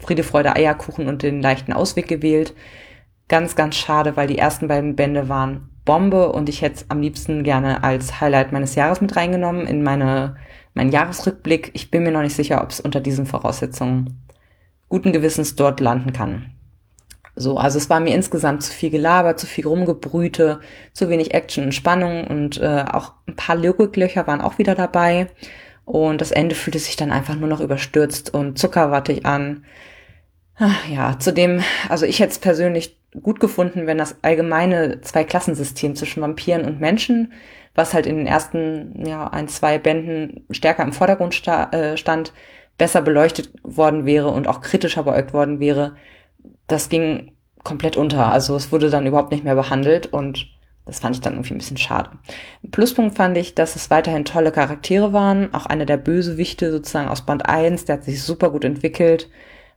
Friede, 0.00 0.22
Freude, 0.22 0.54
Eierkuchen 0.54 1.08
und 1.08 1.22
den 1.22 1.42
leichten 1.42 1.72
Ausweg 1.72 2.08
gewählt. 2.08 2.54
Ganz, 3.28 3.56
ganz 3.56 3.76
schade, 3.76 4.16
weil 4.16 4.26
die 4.26 4.38
ersten 4.38 4.68
beiden 4.68 4.96
Bände 4.96 5.28
waren 5.28 5.70
Bombe 5.84 6.32
und 6.32 6.48
ich 6.48 6.62
hätte 6.62 6.76
es 6.76 6.90
am 6.90 7.00
liebsten 7.00 7.44
gerne 7.44 7.82
als 7.82 8.20
Highlight 8.20 8.52
meines 8.52 8.74
Jahres 8.74 9.00
mit 9.00 9.16
reingenommen 9.16 9.66
in 9.66 9.82
meine 9.82 10.36
mein 10.74 10.90
Jahresrückblick. 10.90 11.70
Ich 11.74 11.90
bin 11.90 12.02
mir 12.02 12.12
noch 12.12 12.22
nicht 12.22 12.36
sicher, 12.36 12.62
ob 12.62 12.70
es 12.70 12.80
unter 12.80 13.00
diesen 13.00 13.26
Voraussetzungen 13.26 14.22
guten 14.88 15.12
Gewissens 15.12 15.56
dort 15.56 15.80
landen 15.80 16.12
kann. 16.12 16.52
So, 17.36 17.56
also 17.56 17.78
es 17.78 17.88
war 17.88 18.00
mir 18.00 18.14
insgesamt 18.14 18.64
zu 18.64 18.72
viel 18.72 18.90
Gelaber, 18.90 19.36
zu 19.36 19.46
viel 19.46 19.66
Rumgebrüte, 19.66 20.60
zu 20.92 21.08
wenig 21.08 21.34
Action 21.34 21.64
und 21.64 21.72
Spannung 21.72 22.26
und 22.26 22.60
äh, 22.60 22.84
auch 22.90 23.12
ein 23.28 23.36
paar 23.36 23.54
Logiklöcher 23.54 24.26
waren 24.26 24.40
auch 24.40 24.58
wieder 24.58 24.74
dabei. 24.74 25.28
Und 25.84 26.20
das 26.20 26.32
Ende 26.32 26.54
fühlte 26.54 26.80
sich 26.80 26.96
dann 26.96 27.12
einfach 27.12 27.36
nur 27.36 27.48
noch 27.48 27.60
überstürzt 27.60 28.34
und 28.34 28.58
zuckerwattig 28.58 29.24
an. 29.24 29.64
Ach, 30.56 30.86
ja, 30.88 31.18
zudem, 31.18 31.62
also 31.88 32.04
ich 32.04 32.18
hätte 32.18 32.32
es 32.32 32.38
persönlich 32.40 32.98
gut 33.22 33.40
gefunden, 33.40 33.86
wenn 33.86 33.98
das 33.98 34.16
allgemeine 34.22 35.00
Zwei-Klassensystem 35.00 35.94
zwischen 35.94 36.20
Vampiren 36.20 36.64
und 36.64 36.80
Menschen 36.80 37.32
was 37.78 37.94
halt 37.94 38.06
in 38.06 38.16
den 38.16 38.26
ersten 38.26 39.06
ja, 39.06 39.28
ein, 39.28 39.46
zwei 39.46 39.78
Bänden 39.78 40.44
stärker 40.50 40.82
im 40.82 40.92
Vordergrund 40.92 41.32
sta 41.32 41.70
äh, 41.70 41.96
stand, 41.96 42.32
besser 42.76 43.02
beleuchtet 43.02 43.52
worden 43.62 44.04
wäre 44.04 44.28
und 44.28 44.48
auch 44.48 44.60
kritischer 44.60 45.04
beäugt 45.04 45.32
worden 45.32 45.60
wäre, 45.60 45.94
das 46.66 46.88
ging 46.88 47.32
komplett 47.62 47.96
unter. 47.96 48.32
Also 48.32 48.56
es 48.56 48.72
wurde 48.72 48.90
dann 48.90 49.06
überhaupt 49.06 49.30
nicht 49.30 49.44
mehr 49.44 49.54
behandelt 49.54 50.06
und 50.12 50.48
das 50.86 50.98
fand 50.98 51.14
ich 51.14 51.22
dann 51.22 51.34
irgendwie 51.34 51.54
ein 51.54 51.58
bisschen 51.58 51.76
schade. 51.76 52.10
Pluspunkt 52.70 53.16
fand 53.16 53.36
ich, 53.36 53.54
dass 53.54 53.76
es 53.76 53.90
weiterhin 53.90 54.24
tolle 54.24 54.50
Charaktere 54.50 55.12
waren. 55.12 55.54
Auch 55.54 55.66
einer 55.66 55.86
der 55.86 55.98
Bösewichte 55.98 56.72
sozusagen 56.72 57.08
aus 57.08 57.22
Band 57.22 57.48
1, 57.48 57.84
der 57.84 57.96
hat 57.96 58.04
sich 58.04 58.22
super 58.22 58.50
gut 58.50 58.64
entwickelt, 58.64 59.28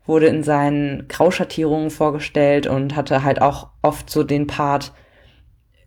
wurde 0.08 0.28
in 0.28 0.42
seinen 0.42 1.08
Grauschattierungen 1.08 1.92
vorgestellt 1.92 2.66
und 2.66 2.96
hatte 2.96 3.24
halt 3.24 3.42
auch 3.42 3.68
oft 3.84 4.10
so 4.10 4.24
den 4.24 4.48
Part, 4.48 4.94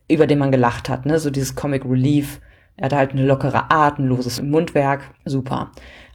über 0.09 0.27
den 0.27 0.39
man 0.39 0.53
gelacht 0.53 0.89
hat, 0.89 1.07
ne? 1.07 1.19
So 1.19 1.31
dieses 1.31 1.55
Comic 1.55 1.85
Relief. 1.85 2.41
Er 2.77 2.87
hatte 2.87 2.97
halt 2.97 3.13
eine 3.13 3.25
lockere 3.25 3.71
Art, 3.71 3.99
ein 3.99 4.07
loses 4.07 4.43
Mundwerk. 4.43 5.03
Super. 5.25 5.71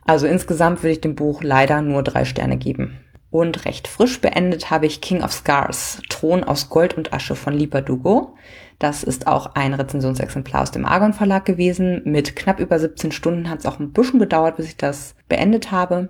Also 0.06 0.28
insgesamt 0.28 0.84
würde 0.84 0.93
ich 0.93 1.02
dem 1.02 1.15
Buch 1.15 1.43
leider 1.43 1.82
nur 1.82 2.04
drei 2.04 2.25
Sterne 2.25 2.58
geben. 2.58 2.99
Und 3.32 3.65
recht 3.65 3.88
frisch 3.88 4.19
beendet 4.21 4.71
habe 4.71 4.88
ich 4.88 5.02
King 5.02 5.21
of 5.21 5.32
Scars, 5.32 6.02
Thron 6.10 6.43
aus 6.43 6.69
Gold 6.69 6.95
und 6.97 7.13
Asche 7.13 7.36
von 7.36 7.54
Lipa 7.54 7.82
Dugo. 7.82 8.36
Das 8.80 9.04
ist 9.04 9.28
auch 9.28 9.56
ein 9.56 9.73
Rezensionsexemplar 9.73 10.63
aus 10.63 10.71
dem 10.71 10.86
Argon 10.86 11.13
Verlag 11.13 11.45
gewesen. 11.45 12.02
Mit 12.06 12.36
knapp 12.36 12.60
über 12.60 12.80
17 12.80 13.12
Stunden 13.12 13.49
hat 13.49 13.60
es 13.60 13.65
auch 13.65 13.80
ein 13.80 13.91
bisschen 13.91 14.19
gedauert, 14.19 14.58
bis 14.58 14.65
ich 14.65 14.78
das 14.78 15.15
beendet 15.28 15.71
habe. 15.71 16.10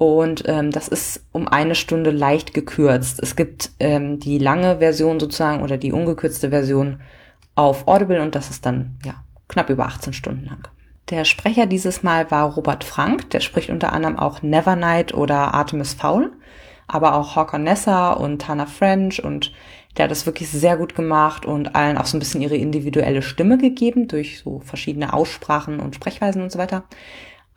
Und 0.00 0.44
ähm, 0.46 0.70
das 0.70 0.88
ist 0.88 1.26
um 1.30 1.46
eine 1.46 1.74
Stunde 1.74 2.10
leicht 2.10 2.54
gekürzt. 2.54 3.20
Es 3.22 3.36
gibt 3.36 3.72
ähm, 3.80 4.18
die 4.18 4.38
lange 4.38 4.78
Version 4.78 5.20
sozusagen 5.20 5.62
oder 5.62 5.76
die 5.76 5.92
ungekürzte 5.92 6.48
Version 6.48 7.00
auf 7.54 7.86
Audible 7.86 8.22
und 8.22 8.34
das 8.34 8.48
ist 8.48 8.64
dann 8.64 8.96
ja 9.04 9.22
knapp 9.48 9.68
über 9.68 9.84
18 9.84 10.14
Stunden 10.14 10.46
lang. 10.46 10.66
Der 11.10 11.26
Sprecher 11.26 11.66
dieses 11.66 12.02
Mal 12.02 12.30
war 12.30 12.54
Robert 12.54 12.82
Frank, 12.82 13.28
der 13.28 13.40
spricht 13.40 13.68
unter 13.68 13.92
anderem 13.92 14.18
auch 14.18 14.40
Nevernight 14.40 15.12
oder 15.12 15.52
Artemis 15.52 15.92
Fowl, 15.92 16.32
aber 16.88 17.14
auch 17.14 17.36
Hawker 17.36 17.58
Nessa 17.58 18.12
und 18.12 18.40
Tana 18.40 18.64
French 18.64 19.22
und 19.22 19.52
der 19.98 20.04
hat 20.04 20.12
das 20.12 20.24
wirklich 20.24 20.48
sehr 20.48 20.78
gut 20.78 20.94
gemacht 20.94 21.44
und 21.44 21.74
allen 21.74 21.98
auch 21.98 22.06
so 22.06 22.16
ein 22.16 22.20
bisschen 22.20 22.40
ihre 22.40 22.56
individuelle 22.56 23.20
Stimme 23.20 23.58
gegeben 23.58 24.08
durch 24.08 24.38
so 24.38 24.60
verschiedene 24.60 25.12
Aussprachen 25.12 25.78
und 25.78 25.94
Sprechweisen 25.94 26.40
und 26.40 26.50
so 26.50 26.58
weiter. 26.58 26.84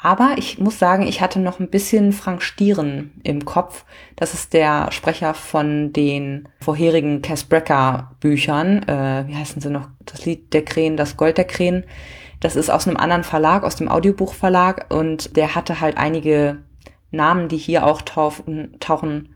Aber 0.03 0.35
ich 0.35 0.59
muss 0.59 0.79
sagen, 0.79 1.07
ich 1.07 1.21
hatte 1.21 1.39
noch 1.39 1.61
ein 1.61 1.69
bisschen 1.69 2.11
Frank 2.11 2.41
Stieren 2.41 3.13
im 3.23 3.45
Kopf. 3.45 3.85
Das 4.17 4.33
ist 4.33 4.51
der 4.51 4.91
Sprecher 4.91 5.33
von 5.33 5.93
den 5.93 6.49
vorherigen 6.59 7.21
Cass 7.21 7.45
Brecker 7.45 8.11
Büchern. 8.19 8.83
Äh, 8.83 9.23
wie 9.27 9.35
heißen 9.35 9.61
sie 9.61 9.69
noch? 9.69 9.87
Das 10.05 10.25
Lied 10.25 10.53
der 10.53 10.65
Krähen, 10.65 10.97
das 10.97 11.15
Gold 11.15 11.37
der 11.37 11.45
Krähen. 11.45 11.85
Das 12.41 12.57
ist 12.57 12.69
aus 12.69 12.85
einem 12.85 12.97
anderen 12.97 13.23
Verlag, 13.23 13.63
aus 13.63 13.77
dem 13.77 13.87
Audiobuchverlag. 13.87 14.93
Und 14.93 15.37
der 15.37 15.55
hatte 15.55 15.79
halt 15.79 15.95
einige 15.95 16.57
Namen, 17.11 17.47
die 17.47 17.55
hier 17.55 17.85
auch 17.85 18.01
tauchen, 18.01 18.75
tauchen 18.81 19.35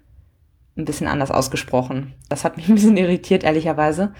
ein 0.75 0.83
bisschen 0.83 1.07
anders 1.07 1.31
ausgesprochen. 1.31 2.13
Das 2.27 2.43
hat 2.43 2.57
mich 2.57 2.67
ein 2.67 2.75
bisschen 2.75 2.97
irritiert, 2.97 3.45
ehrlicherweise. 3.45 4.11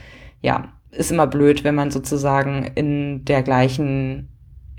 Ja, 0.41 0.69
ist 0.91 1.11
immer 1.11 1.27
blöd, 1.27 1.65
wenn 1.65 1.75
man 1.75 1.91
sozusagen 1.91 2.71
in 2.75 3.25
der 3.25 3.43
gleichen 3.43 4.29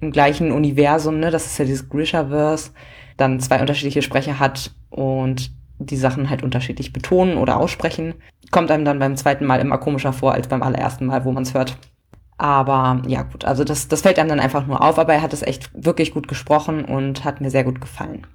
im 0.00 0.12
gleichen 0.12 0.52
Universum, 0.52 1.18
ne, 1.18 1.30
das 1.30 1.46
ist 1.46 1.58
ja 1.58 1.64
dieses 1.64 1.88
Grishaverse, 1.88 2.70
dann 3.16 3.40
zwei 3.40 3.60
unterschiedliche 3.60 4.02
Sprecher 4.02 4.38
hat 4.38 4.72
und 4.90 5.50
die 5.78 5.96
Sachen 5.96 6.28
halt 6.30 6.42
unterschiedlich 6.42 6.92
betonen 6.92 7.36
oder 7.36 7.58
aussprechen, 7.58 8.14
kommt 8.50 8.70
einem 8.70 8.84
dann 8.84 8.98
beim 8.98 9.16
zweiten 9.16 9.44
Mal 9.44 9.60
immer 9.60 9.78
komischer 9.78 10.12
vor 10.12 10.34
als 10.34 10.48
beim 10.48 10.62
allerersten 10.62 11.06
Mal, 11.06 11.24
wo 11.24 11.32
man 11.32 11.44
es 11.44 11.54
hört. 11.54 11.76
Aber 12.36 13.02
ja 13.06 13.22
gut, 13.22 13.44
also 13.44 13.64
das, 13.64 13.88
das 13.88 14.02
fällt 14.02 14.18
einem 14.18 14.28
dann 14.28 14.40
einfach 14.40 14.66
nur 14.66 14.82
auf, 14.82 14.98
aber 14.98 15.12
er 15.14 15.22
hat 15.22 15.32
es 15.32 15.42
echt 15.42 15.70
wirklich 15.74 16.12
gut 16.12 16.28
gesprochen 16.28 16.84
und 16.84 17.24
hat 17.24 17.40
mir 17.40 17.50
sehr 17.50 17.64
gut 17.64 17.80
gefallen. 17.80 18.26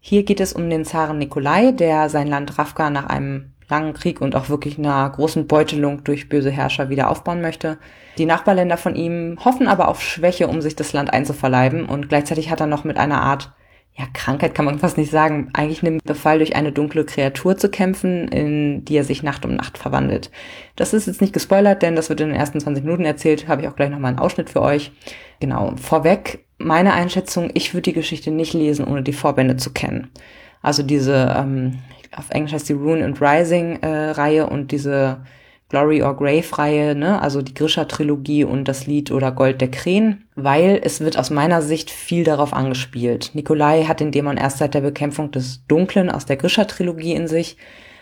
Hier 0.00 0.24
geht 0.24 0.40
es 0.40 0.52
um 0.52 0.70
den 0.70 0.84
Zaren 0.84 1.18
Nikolai, 1.18 1.72
der 1.72 2.08
sein 2.08 2.28
Land 2.28 2.58
Ravka 2.58 2.90
nach 2.90 3.06
einem 3.06 3.52
langen 3.72 3.94
Krieg 3.94 4.20
und 4.20 4.36
auch 4.36 4.50
wirklich 4.50 4.78
einer 4.78 5.08
großen 5.08 5.46
Beutelung 5.46 6.04
durch 6.04 6.28
böse 6.28 6.50
Herrscher 6.50 6.90
wieder 6.90 7.10
aufbauen 7.10 7.40
möchte. 7.40 7.78
Die 8.18 8.26
Nachbarländer 8.26 8.76
von 8.76 8.94
ihm 8.94 9.38
hoffen 9.42 9.66
aber 9.66 9.88
auf 9.88 10.02
Schwäche, 10.02 10.46
um 10.46 10.60
sich 10.60 10.76
das 10.76 10.92
Land 10.92 11.12
einzuverleiben 11.12 11.86
und 11.86 12.10
gleichzeitig 12.10 12.50
hat 12.50 12.60
er 12.60 12.66
noch 12.66 12.84
mit 12.84 12.98
einer 12.98 13.22
Art 13.22 13.52
ja, 13.94 14.06
Krankheit 14.14 14.54
kann 14.54 14.64
man 14.64 14.78
fast 14.78 14.96
nicht 14.96 15.10
sagen, 15.10 15.50
eigentlich 15.52 15.82
einem 15.82 15.98
Befall 16.02 16.38
durch 16.38 16.56
eine 16.56 16.72
dunkle 16.72 17.04
Kreatur 17.04 17.58
zu 17.58 17.68
kämpfen, 17.68 18.26
in 18.28 18.86
die 18.86 18.96
er 18.96 19.04
sich 19.04 19.22
Nacht 19.22 19.44
um 19.44 19.54
Nacht 19.54 19.76
verwandelt. 19.76 20.30
Das 20.76 20.94
ist 20.94 21.06
jetzt 21.06 21.20
nicht 21.20 21.34
gespoilert, 21.34 21.82
denn 21.82 21.94
das 21.94 22.08
wird 22.08 22.22
in 22.22 22.28
den 22.28 22.36
ersten 22.36 22.58
20 22.58 22.84
Minuten 22.84 23.04
erzählt, 23.04 23.48
habe 23.48 23.60
ich 23.60 23.68
auch 23.68 23.76
gleich 23.76 23.90
nochmal 23.90 24.08
einen 24.08 24.18
Ausschnitt 24.18 24.48
für 24.48 24.62
euch. 24.62 24.92
Genau, 25.40 25.74
vorweg 25.76 26.46
meine 26.56 26.94
Einschätzung, 26.94 27.50
ich 27.52 27.74
würde 27.74 27.82
die 27.82 27.92
Geschichte 27.92 28.30
nicht 28.30 28.54
lesen, 28.54 28.86
ohne 28.86 29.02
die 29.02 29.12
Vorbände 29.12 29.56
zu 29.56 29.72
kennen. 29.72 30.10
Also 30.62 30.82
diese, 30.82 31.34
ähm, 31.36 31.80
auf 32.16 32.30
Englisch 32.30 32.52
heißt 32.52 32.68
die 32.68 32.74
Rune 32.74 33.04
and 33.04 33.20
Rising 33.20 33.76
äh, 33.82 34.10
Reihe 34.10 34.46
und 34.46 34.72
diese 34.72 35.20
Glory 35.72 36.02
or 36.02 36.14
Grave 36.14 36.58
Reihe, 36.58 36.94
ne, 36.94 37.20
also 37.22 37.40
die 37.40 37.54
Grisha 37.54 37.86
Trilogie 37.86 38.44
und 38.44 38.68
das 38.68 38.86
Lied 38.86 39.10
oder 39.10 39.32
Gold 39.32 39.62
der 39.62 39.70
Krähen, 39.70 40.28
weil 40.34 40.78
es 40.84 41.00
wird 41.00 41.18
aus 41.18 41.30
meiner 41.30 41.62
Sicht 41.62 41.90
viel 41.90 42.24
darauf 42.24 42.52
angespielt. 42.52 43.30
Nikolai 43.32 43.84
hat 43.84 44.00
den 44.00 44.12
Dämon 44.12 44.36
erst 44.36 44.58
seit 44.58 44.74
der 44.74 44.82
Bekämpfung 44.82 45.30
des 45.30 45.66
Dunklen 45.66 46.10
aus 46.10 46.26
der 46.26 46.36
Grisha 46.36 46.64
Trilogie 46.64 47.14
in 47.14 47.26
sich. 47.26 47.56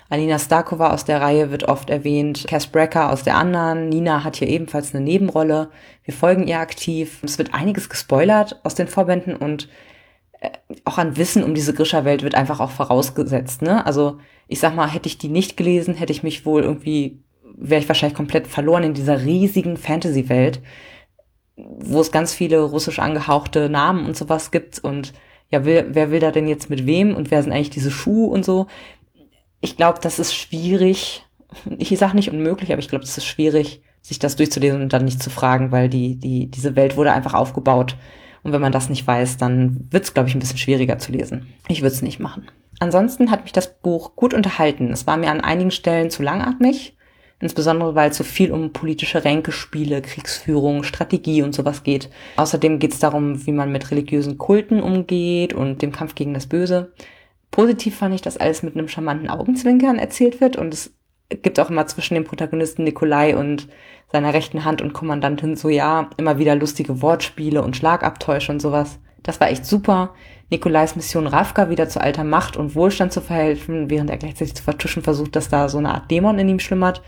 Alina 0.09 0.41
Starkova 0.41 0.93
aus 0.93 1.05
der 1.05 1.21
Reihe 1.21 1.53
wird 1.53 1.69
oft 1.69 1.89
erwähnt, 1.89 2.45
Cass 2.49 2.67
Brecker 2.67 3.13
aus 3.13 3.23
der 3.23 3.37
anderen, 3.37 3.89
Nina 3.89 4.25
hat 4.25 4.35
hier 4.35 4.49
ebenfalls 4.49 4.93
eine 4.93 5.05
Nebenrolle. 5.05 5.71
Wir 6.03 6.13
folgen 6.13 6.49
ihr 6.49 6.59
aktiv. 6.59 7.21
Es 7.23 7.39
wird 7.39 7.55
einiges 7.55 7.89
gespoilert 7.89 8.59
aus 8.65 8.75
den 8.75 8.89
Vorbänden 8.89 9.37
und 9.37 9.69
auch 10.85 10.99
an 10.99 11.17
Wissen 11.17 11.45
um 11.45 11.55
diese 11.55 11.75
Grisha-Welt 11.75 12.23
wird 12.23 12.35
einfach 12.35 12.61
auch 12.61 12.71
vorausgesetzt. 12.71 13.63
Ne? 13.63 13.85
Also 13.85 14.19
ich 14.49 14.61
sag 14.61 14.75
mal, 14.75 14.89
hätte 14.89 15.09
ich 15.09 15.19
die 15.19 15.29
nicht 15.29 15.57
gelesen, 15.57 15.95
hätte 15.95 16.13
ich 16.13 16.23
mich 16.23 16.47
wohl 16.47 16.63
irgendwie 16.63 17.23
wäre 17.61 17.81
ich 17.81 17.89
wahrscheinlich 17.89 18.17
komplett 18.17 18.47
verloren 18.47 18.83
in 18.83 18.95
dieser 18.95 19.23
riesigen 19.23 19.77
Fantasy-Welt, 19.77 20.61
wo 21.57 22.01
es 22.01 22.11
ganz 22.11 22.33
viele 22.33 22.63
russisch 22.63 22.99
angehauchte 22.99 23.69
Namen 23.69 24.07
und 24.07 24.17
sowas 24.17 24.51
gibt 24.51 24.79
und 24.79 25.13
ja, 25.51 25.65
will, 25.65 25.89
wer 25.91 26.11
will 26.11 26.21
da 26.21 26.31
denn 26.31 26.49
jetzt 26.49 26.71
mit 26.71 26.87
wem 26.87 27.15
und 27.15 27.31
wer 27.31 27.43
sind 27.43 27.53
eigentlich 27.53 27.71
diese 27.71 27.91
Schuhe 27.91 28.31
und 28.31 28.45
so. 28.45 28.67
Ich 29.61 29.77
glaube, 29.77 29.99
das 30.01 30.19
ist 30.19 30.35
schwierig. 30.35 31.27
Ich 31.79 31.97
sage 31.99 32.15
nicht 32.15 32.31
unmöglich, 32.31 32.73
aber 32.73 32.79
ich 32.79 32.89
glaube, 32.89 33.05
das 33.05 33.19
ist 33.19 33.27
schwierig, 33.27 33.83
sich 34.01 34.21
das 34.21 34.37
durchzulesen 34.37 34.81
und 34.81 34.93
dann 34.93 35.05
nicht 35.05 35.23
zu 35.23 35.31
fragen, 35.31 35.73
weil 35.73 35.89
die, 35.89 36.17
die, 36.17 36.49
diese 36.49 36.77
Welt 36.77 36.97
wurde 36.97 37.13
einfach 37.13 37.35
aufgebaut. 37.35 37.97
Und 38.43 38.53
wenn 38.53 38.61
man 38.61 38.73
das 38.73 38.89
nicht 38.89 39.07
weiß, 39.07 39.37
dann 39.37 39.87
wird 39.91 40.05
es, 40.05 40.15
glaube 40.15 40.29
ich, 40.29 40.35
ein 40.35 40.41
bisschen 40.41 40.59
schwieriger 40.59 40.99
zu 40.99 41.13
lesen. 41.13 41.47
Ich 41.69 41.83
würde 41.83 41.95
es 41.95 42.03
nicht 42.03 42.21
machen. 42.21 42.49
Ansonsten 42.79 43.31
hat 43.31 43.43
mich 43.43 43.53
das 43.53 43.81
Buch 43.81 44.17
gut 44.17 44.33
unterhalten. 44.33 44.91
Es 44.93 45.07
war 45.07 45.17
mir 45.17 45.31
an 45.31 45.41
einigen 45.41 45.71
Stellen 45.71 46.11
zu 46.11 46.23
langatmig 46.23 46.95
insbesondere 47.41 47.95
weil 47.95 48.11
es 48.11 48.17
so 48.17 48.25
viel 48.25 48.53
um 48.53 48.73
politische 48.73 49.25
Ränkespiele, 49.25 50.03
Kriegsführung, 50.03 50.83
Strategie 50.85 51.43
und 51.43 51.55
sowas 51.55 51.83
geht. 51.83 52.11
Außerdem 52.37 52.79
geht 52.79 52.93
es 52.93 52.99
darum, 52.99 53.47
wie 53.47 53.53
man 53.53 53.73
mit 53.73 53.91
religiösen 53.91 54.39
Kulten 54.39 54.83
umgeht 54.83 55.55
und 55.55 55.83
dem 55.83 55.91
Kampf 55.91 56.15
gegen 56.15 56.35
das 56.35 56.47
Böse. 56.47 56.93
Positiv 57.51 57.97
fand 57.97 58.15
ich, 58.15 58.23
dass 58.23 58.37
alles 58.37 58.63
mit 58.63 58.77
einem 58.77 58.89
charmanten 58.89 59.29
Augenzwinkern 59.29 59.99
erzählt 59.99 60.41
wird 60.41 60.57
und 60.57 60.73
es 60.73 60.93
gibt 61.43 61.59
auch 61.61 61.71
immer 61.71 61.87
zwischen 61.87 62.15
dem 62.15 62.25
Protagonisten 62.25 62.85
Nikolai 62.85 63.37
und 63.37 63.69
seiner 64.13 64.35
rechten 64.35 64.65
Hand 64.65 64.83
und 64.83 64.93
Kommandantin 64.93 65.57
Soja 65.57 66.11
immer 66.17 66.39
wieder 66.39 66.57
lustige 66.57 67.01
Wortspiele 67.01 67.63
und 67.63 67.77
Schlagabtäusche 67.77 68.53
und 68.53 68.61
sowas. 68.61 68.99
Das 69.23 69.41
war 69.41 69.51
echt 69.51 69.65
super. 69.65 70.15
Nikolais 70.51 70.97
Mission 70.97 71.27
Ravka 71.27 71.71
wieder 71.71 71.89
zu 71.89 72.01
alter 72.01 72.25
Macht 72.25 72.57
und 72.57 72.75
Wohlstand 72.75 73.13
zu 73.13 73.21
verhelfen, 73.21 73.89
während 73.89 74.11
er 74.11 74.17
gleichzeitig 74.17 74.57
zu 74.57 74.65
vertuschen 74.65 75.03
versucht, 75.03 75.37
dass 75.37 75.49
da 75.49 75.69
so 75.69 75.79
eine 75.79 75.95
Art 75.95 76.11
Dämon 76.11 76.39
in 76.39 76.49
ihm 76.49 76.59
schlummert, 76.59 77.03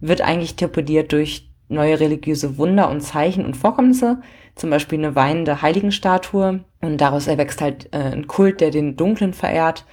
wird 0.00 0.20
eigentlich 0.20 0.56
torpediert 0.56 1.12
durch 1.12 1.48
neue 1.68 1.98
religiöse 1.98 2.58
Wunder 2.58 2.90
und 2.90 3.00
Zeichen 3.00 3.46
und 3.46 3.56
Vorkommnisse, 3.56 4.20
zum 4.54 4.68
Beispiel 4.68 4.98
eine 4.98 5.16
weinende 5.16 5.62
Heiligenstatue 5.62 6.64
und 6.82 7.00
daraus 7.00 7.26
erwächst 7.26 7.62
halt 7.62 7.88
äh, 7.92 8.12
ein 8.12 8.26
Kult, 8.26 8.60
der 8.60 8.70
den 8.70 8.96
Dunklen 8.96 9.32
verehrt. 9.32 9.86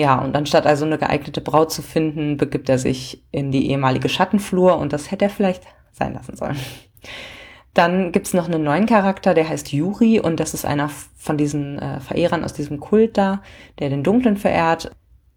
Ja, 0.00 0.18
und 0.18 0.34
anstatt 0.34 0.66
also 0.66 0.86
eine 0.86 0.96
geeignete 0.96 1.42
Braut 1.42 1.70
zu 1.70 1.82
finden, 1.82 2.38
begibt 2.38 2.70
er 2.70 2.78
sich 2.78 3.22
in 3.32 3.52
die 3.52 3.70
ehemalige 3.70 4.08
Schattenflur 4.08 4.78
und 4.78 4.94
das 4.94 5.10
hätte 5.10 5.26
er 5.26 5.30
vielleicht 5.30 5.64
sein 5.92 6.14
lassen 6.14 6.36
sollen. 6.36 6.56
Dann 7.74 8.10
gibt's 8.10 8.32
noch 8.32 8.46
einen 8.46 8.64
neuen 8.64 8.86
Charakter, 8.86 9.34
der 9.34 9.46
heißt 9.46 9.74
Yuri 9.74 10.18
und 10.18 10.40
das 10.40 10.54
ist 10.54 10.64
einer 10.64 10.88
von 11.18 11.36
diesen 11.36 11.78
äh, 11.78 12.00
Verehrern 12.00 12.44
aus 12.44 12.54
diesem 12.54 12.80
Kult 12.80 13.18
da, 13.18 13.42
der 13.78 13.90
den 13.90 14.02
Dunklen 14.02 14.38
verehrt. 14.38 14.90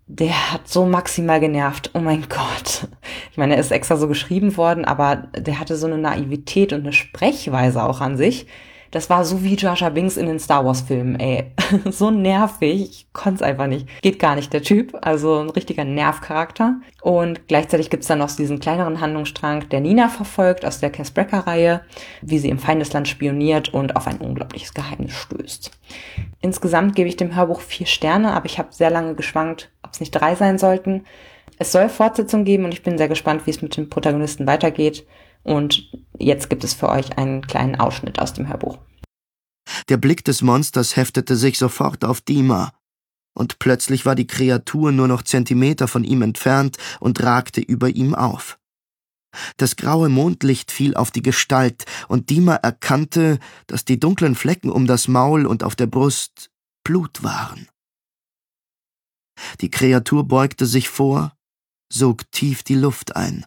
Der 0.08 0.54
hat 0.54 0.70
so 0.70 0.86
maximal 0.86 1.42
genervt. 1.42 1.92
Oh 1.94 2.00
mein 2.00 2.24
Gott. 2.30 2.88
Ich 3.32 3.38
meine, 3.38 3.56
er 3.56 3.60
ist 3.60 3.72
extra 3.72 3.98
so 3.98 4.08
geschrieben 4.08 4.56
worden, 4.56 4.86
aber 4.86 5.28
der 5.38 5.60
hatte 5.60 5.76
so 5.76 5.88
eine 5.88 5.98
Naivität 5.98 6.72
und 6.72 6.84
eine 6.84 6.94
Sprechweise 6.94 7.84
auch 7.84 8.00
an 8.00 8.16
sich 8.16 8.48
das 8.94 9.10
war 9.10 9.26
so 9.26 9.44
wie 9.44 9.56
Jar 9.56 9.76
Jar 9.76 9.90
Binks 9.90 10.18
in 10.18 10.28
den 10.28 10.38
Star 10.38 10.64
Wars 10.64 10.82
Filmen, 10.82 11.20
ey. 11.20 11.52
so 11.90 12.12
nervig. 12.12 12.82
Ich 12.82 13.08
konnte 13.12 13.38
es 13.38 13.42
einfach 13.42 13.66
nicht. 13.66 13.88
Geht 14.04 14.20
gar 14.20 14.36
nicht, 14.36 14.54
der 14.54 14.62
Typ. 14.62 14.96
Also 15.02 15.40
ein 15.40 15.50
richtiger 15.50 15.84
Nervcharakter. 15.84 16.76
Und 17.02 17.48
gleichzeitig 17.48 17.90
gibt's 17.90 18.06
dann 18.06 18.20
noch 18.20 18.30
diesen 18.36 18.60
kleineren 18.60 19.02
Handlungsstrang, 19.02 19.68
der 19.70 19.82
Nina 19.82 20.10
verfolgt 20.10 20.64
aus 20.64 20.80
der 20.80 20.92
Cass 20.92 21.10
Brecker-Reihe, 21.10 21.82
wie 22.22 22.38
sie 22.38 22.50
im 22.50 22.60
Feindesland 22.60 23.08
spioniert 23.08 23.74
und 23.74 23.96
auf 23.96 24.06
ein 24.06 24.18
unglaubliches 24.18 24.76
Geheimnis 24.76 25.14
stößt. 25.14 25.72
Insgesamt 26.42 26.96
gebe 26.96 27.10
ich 27.10 27.18
dem 27.18 27.36
Hörbuch 27.36 27.62
vier 27.62 27.88
Sterne, 27.88 28.34
aber 28.34 28.46
ich 28.46 28.60
habe 28.60 28.70
sehr 28.72 28.92
lange 28.92 29.16
geschwankt, 29.16 29.72
ob 29.82 29.92
es 29.94 30.02
nicht 30.02 30.12
drei 30.12 30.36
sein 30.36 30.60
sollten. 30.60 31.04
Es 31.58 31.72
soll 31.72 31.90
Fortsetzung 31.90 32.46
geben 32.46 32.66
und 32.66 32.74
ich 32.74 32.84
bin 32.84 33.00
sehr 33.00 33.08
gespannt, 33.08 33.48
wie 33.48 33.52
es 33.52 33.62
mit 33.64 33.76
dem 33.76 33.90
Protagonisten 33.90 34.46
weitergeht. 34.46 35.06
Und 35.44 35.92
jetzt 36.18 36.50
gibt 36.50 36.64
es 36.64 36.74
für 36.74 36.90
euch 36.90 37.18
einen 37.18 37.46
kleinen 37.46 37.76
Ausschnitt 37.76 38.20
aus 38.20 38.34
dem 38.34 38.48
Hörbuch. 38.48 38.80
Der 39.90 39.98
Blick 39.98 40.24
des 40.24 40.42
Monsters 40.42 40.96
heftete 40.96 41.36
sich 41.36 41.58
sofort 41.58 42.06
auf 42.06 42.22
Dima, 42.22 42.74
und 43.36 43.60
plötzlich 43.60 44.06
war 44.06 44.16
die 44.16 44.28
Kreatur 44.28 44.92
nur 44.92 45.08
noch 45.08 45.24
Zentimeter 45.24 45.88
von 45.88 46.04
ihm 46.04 46.22
entfernt 46.22 46.78
und 47.00 47.22
ragte 47.24 47.62
über 47.62 47.90
ihm 47.90 48.14
auf. 48.14 48.60
Das 49.58 49.76
graue 49.76 50.10
Mondlicht 50.10 50.72
fiel 50.72 50.94
auf 50.96 51.10
die 51.10 51.24
Gestalt, 51.24 51.86
und 52.08 52.30
Dima 52.30 52.56
erkannte, 52.56 53.40
dass 53.68 53.86
die 53.86 54.00
dunklen 54.00 54.36
Flecken 54.36 54.70
um 54.70 54.86
das 54.86 55.08
Maul 55.08 55.46
und 55.48 55.64
auf 55.64 55.76
der 55.76 55.88
Brust 55.88 56.52
Blut 56.84 57.24
waren. 57.24 57.68
Die 59.62 59.72
Kreatur 59.72 60.28
beugte 60.28 60.66
sich 60.68 60.90
vor, 60.90 61.36
sog 61.92 62.30
tief 62.32 62.62
die 62.62 62.76
Luft 62.76 63.16
ein. 63.16 63.46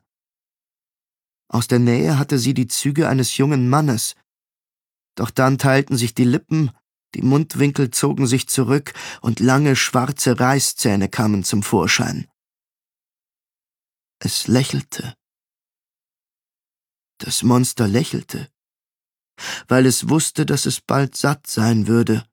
Aus 1.49 1.69
der 1.69 1.79
Nähe 1.79 2.19
hatte 2.19 2.39
sie 2.39 2.55
die 2.55 2.67
Züge 2.67 3.09
eines 3.09 3.37
jungen 3.37 3.69
Mannes. 3.69 4.15
Doch 5.15 5.31
dann 5.31 5.59
teilten 5.59 5.97
sich 5.97 6.15
die 6.15 6.25
Lippen, 6.25 6.71
die 7.15 7.23
Mundwinkel 7.23 7.91
zogen 7.91 8.27
sich 8.27 8.49
zurück 8.49 8.93
und 9.21 9.41
lange 9.41 9.77
schwarze 9.77 10.39
Reißzähne 10.39 11.09
kamen 11.09 11.45
zum 11.45 11.63
Vorschein. 11.63 12.29
Es 14.19 14.49
lächelte. 14.49 15.15
Das 17.19 17.43
Monster 17.43 17.89
lächelte, 17.89 18.51
weil 19.69 19.87
es 19.87 20.09
wusste, 20.09 20.45
dass 20.45 20.67
es 20.67 20.81
bald 20.81 21.17
satt 21.17 21.47
sein 21.47 21.87
würde. 21.87 22.27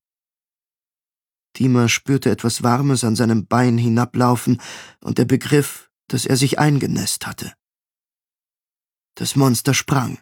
Dima 1.56 1.88
spürte 1.88 2.32
etwas 2.32 2.64
Warmes 2.64 3.04
an 3.04 3.16
seinem 3.16 3.46
Bein 3.46 3.78
hinablaufen, 3.78 4.62
und 5.02 5.20
er 5.20 5.26
begriff, 5.26 5.90
dass 6.08 6.26
er 6.26 6.36
sich 6.36 6.60
eingenässt 6.60 7.28
hatte. 7.28 7.54
Das 9.16 9.36
Monster 9.36 9.76
sprang. 9.76 10.18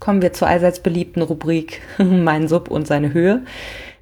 Kommen 0.00 0.22
wir 0.22 0.32
zur 0.32 0.48
allseits 0.48 0.80
beliebten 0.80 1.22
Rubrik 1.22 1.82
Mein 1.98 2.48
Sub 2.48 2.70
und 2.70 2.86
seine 2.86 3.12
Höhe. 3.12 3.44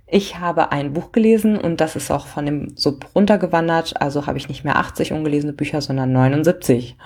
Ich 0.06 0.38
habe 0.38 0.70
ein 0.70 0.92
Buch 0.92 1.10
gelesen 1.10 1.56
und 1.56 1.80
das 1.80 1.96
ist 1.96 2.10
auch 2.10 2.26
von 2.26 2.44
dem 2.44 2.76
Sub 2.76 3.08
runtergewandert. 3.14 4.00
Also 4.00 4.26
habe 4.26 4.38
ich 4.38 4.48
nicht 4.48 4.62
mehr 4.62 4.76
80 4.76 5.12
ungelesene 5.12 5.54
Bücher, 5.54 5.80
sondern 5.80 6.12
79. 6.12 6.96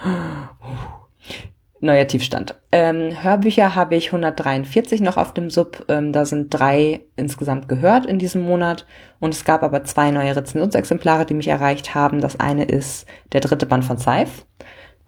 Neuer 1.80 2.06
Tiefstand. 2.06 2.56
Ähm, 2.72 3.22
Hörbücher 3.22 3.74
habe 3.74 3.94
ich 3.96 4.08
143 4.08 5.00
noch 5.00 5.16
auf 5.16 5.32
dem 5.32 5.50
Sub. 5.50 5.84
Ähm, 5.88 6.12
da 6.12 6.24
sind 6.24 6.50
drei 6.50 7.02
insgesamt 7.16 7.68
gehört 7.68 8.06
in 8.06 8.18
diesem 8.18 8.42
Monat. 8.42 8.86
Und 9.20 9.34
es 9.34 9.44
gab 9.44 9.62
aber 9.62 9.84
zwei 9.84 10.10
neue 10.10 10.34
Rezensionsexemplare, 10.34 11.26
die 11.26 11.34
mich 11.34 11.48
erreicht 11.48 11.94
haben. 11.94 12.20
Das 12.20 12.40
eine 12.40 12.64
ist 12.64 13.06
der 13.32 13.40
dritte 13.40 13.66
Band 13.66 13.84
von 13.84 13.98
Scythe. 13.98 14.32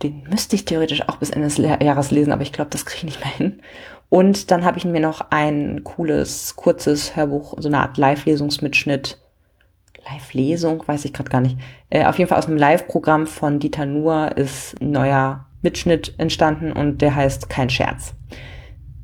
Den 0.02 0.22
müsste 0.30 0.54
ich 0.56 0.64
theoretisch 0.64 1.08
auch 1.08 1.16
bis 1.16 1.30
Ende 1.30 1.48
des 1.48 1.58
Jahres 1.58 2.10
lesen, 2.10 2.32
aber 2.32 2.42
ich 2.42 2.52
glaube, 2.52 2.70
das 2.70 2.86
kriege 2.86 2.98
ich 2.98 3.04
nicht 3.04 3.20
mehr 3.20 3.34
hin. 3.34 3.60
Und 4.08 4.50
dann 4.50 4.64
habe 4.64 4.78
ich 4.78 4.84
mir 4.84 5.00
noch 5.00 5.30
ein 5.30 5.82
cooles, 5.84 6.56
kurzes 6.56 7.16
Hörbuch, 7.16 7.54
so 7.58 7.68
eine 7.68 7.80
Art 7.80 7.98
Live-Lesungsmitschnitt. 7.98 9.18
Live-Lesung, 10.10 10.82
weiß 10.86 11.04
ich 11.04 11.12
gerade 11.12 11.30
gar 11.30 11.40
nicht. 11.40 11.58
Äh, 11.90 12.06
auf 12.06 12.18
jeden 12.18 12.28
Fall 12.28 12.38
aus 12.38 12.46
einem 12.46 12.56
Live-Programm 12.56 13.26
von 13.26 13.58
Dieter 13.58 13.84
Nuhr 13.84 14.36
ist 14.36 14.80
ein 14.80 14.92
neuer 14.92 15.46
Mitschnitt 15.62 16.14
entstanden 16.18 16.72
und 16.72 17.02
der 17.02 17.14
heißt 17.14 17.50
Kein 17.50 17.68
Scherz. 17.68 18.14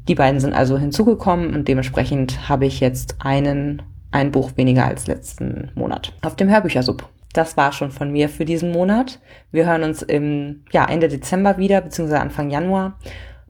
Die 0.08 0.14
beiden 0.14 0.40
sind 0.40 0.52
also 0.52 0.78
hinzugekommen 0.78 1.54
und 1.54 1.68
dementsprechend 1.68 2.48
habe 2.48 2.66
ich 2.66 2.80
jetzt 2.80 3.16
einen, 3.18 3.82
ein 4.10 4.30
Buch 4.30 4.52
weniger 4.56 4.86
als 4.86 5.06
letzten 5.06 5.70
Monat 5.74 6.12
auf 6.22 6.36
dem 6.36 6.48
Hörbüchersub. 6.48 7.08
Das 7.34 7.56
war 7.56 7.72
schon 7.72 7.90
von 7.90 8.12
mir 8.12 8.28
für 8.28 8.44
diesen 8.44 8.70
Monat. 8.70 9.18
Wir 9.50 9.66
hören 9.66 9.82
uns 9.82 10.02
im 10.02 10.62
ja, 10.70 10.86
Ende 10.86 11.08
Dezember 11.08 11.58
wieder, 11.58 11.80
beziehungsweise 11.80 12.20
Anfang 12.20 12.48
Januar. 12.48 12.96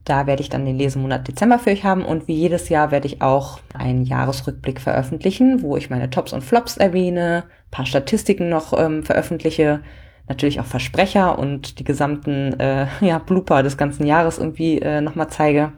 Da 0.05 0.27
werde 0.27 0.41
ich 0.41 0.49
dann 0.49 0.65
den 0.65 0.77
Lesemonat 0.77 1.27
Dezember 1.27 1.59
für 1.59 1.69
euch 1.69 1.83
haben 1.83 2.03
und 2.03 2.27
wie 2.27 2.33
jedes 2.33 2.69
Jahr 2.69 2.91
werde 2.91 3.07
ich 3.07 3.21
auch 3.21 3.59
einen 3.73 4.03
Jahresrückblick 4.03 4.81
veröffentlichen, 4.81 5.61
wo 5.61 5.77
ich 5.77 5.89
meine 5.89 6.09
Tops 6.09 6.33
und 6.33 6.43
Flops 6.43 6.77
erwähne, 6.77 7.43
paar 7.71 7.85
Statistiken 7.85 8.49
noch 8.49 8.73
ähm, 8.77 9.03
veröffentliche, 9.03 9.81
natürlich 10.27 10.59
auch 10.59 10.65
Versprecher 10.65 11.37
und 11.37 11.79
die 11.79 11.83
gesamten 11.83 12.59
äh, 12.59 12.87
ja, 13.01 13.19
Blooper 13.19 13.61
des 13.61 13.77
ganzen 13.77 14.07
Jahres 14.07 14.39
irgendwie 14.39 14.79
äh, 14.79 15.01
nochmal 15.01 15.29
zeige 15.29 15.73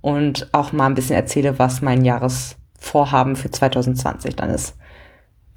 und 0.00 0.48
auch 0.52 0.72
mal 0.72 0.86
ein 0.86 0.94
bisschen 0.94 1.16
erzähle, 1.16 1.60
was 1.60 1.80
mein 1.80 2.04
Jahresvorhaben 2.04 3.36
für 3.36 3.52
2020 3.52 4.34
dann 4.34 4.50
ist. 4.50 4.76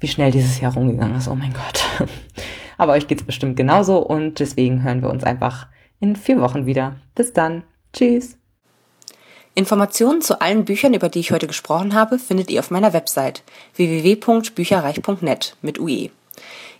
Wie 0.00 0.08
schnell 0.08 0.30
dieses 0.30 0.60
Jahr 0.60 0.74
rumgegangen 0.74 1.16
ist, 1.16 1.28
oh 1.28 1.34
mein 1.34 1.52
Gott. 1.52 2.08
Aber 2.78 2.92
euch 2.92 3.06
geht's 3.06 3.22
bestimmt 3.22 3.56
genauso 3.56 3.98
und 3.98 4.38
deswegen 4.38 4.82
hören 4.82 5.02
wir 5.02 5.10
uns 5.10 5.24
einfach 5.24 5.66
in 6.00 6.16
vier 6.16 6.40
Wochen 6.40 6.66
wieder. 6.66 6.96
Bis 7.14 7.32
dann. 7.32 7.62
Tschüss. 7.92 8.36
Informationen 9.54 10.20
zu 10.20 10.42
allen 10.42 10.66
Büchern, 10.66 10.92
über 10.92 11.08
die 11.08 11.20
ich 11.20 11.32
heute 11.32 11.46
gesprochen 11.46 11.94
habe, 11.94 12.18
findet 12.18 12.50
ihr 12.50 12.60
auf 12.60 12.70
meiner 12.70 12.92
Website 12.92 13.42
www.bücherreich.net 13.76 15.56
mit 15.62 15.80
UE. 15.80 16.10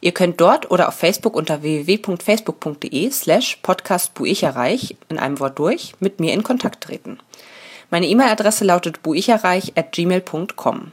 Ihr 0.02 0.12
könnt 0.12 0.40
dort 0.42 0.70
oder 0.70 0.88
auf 0.88 0.94
Facebook 0.94 1.34
unter 1.36 1.62
www.facebook.de 1.62 3.10
slash 3.10 3.56
podcastbuicherreich 3.62 4.96
in 5.08 5.18
einem 5.18 5.40
Wort 5.40 5.58
durch 5.58 5.94
mit 6.00 6.20
mir 6.20 6.34
in 6.34 6.42
Kontakt 6.42 6.84
treten. 6.84 7.18
Meine 7.90 8.08
E-Mail-Adresse 8.08 8.66
lautet 8.66 9.02
buicherreich 9.02 9.72
at 9.74 9.92
gmail.com. 9.92 10.92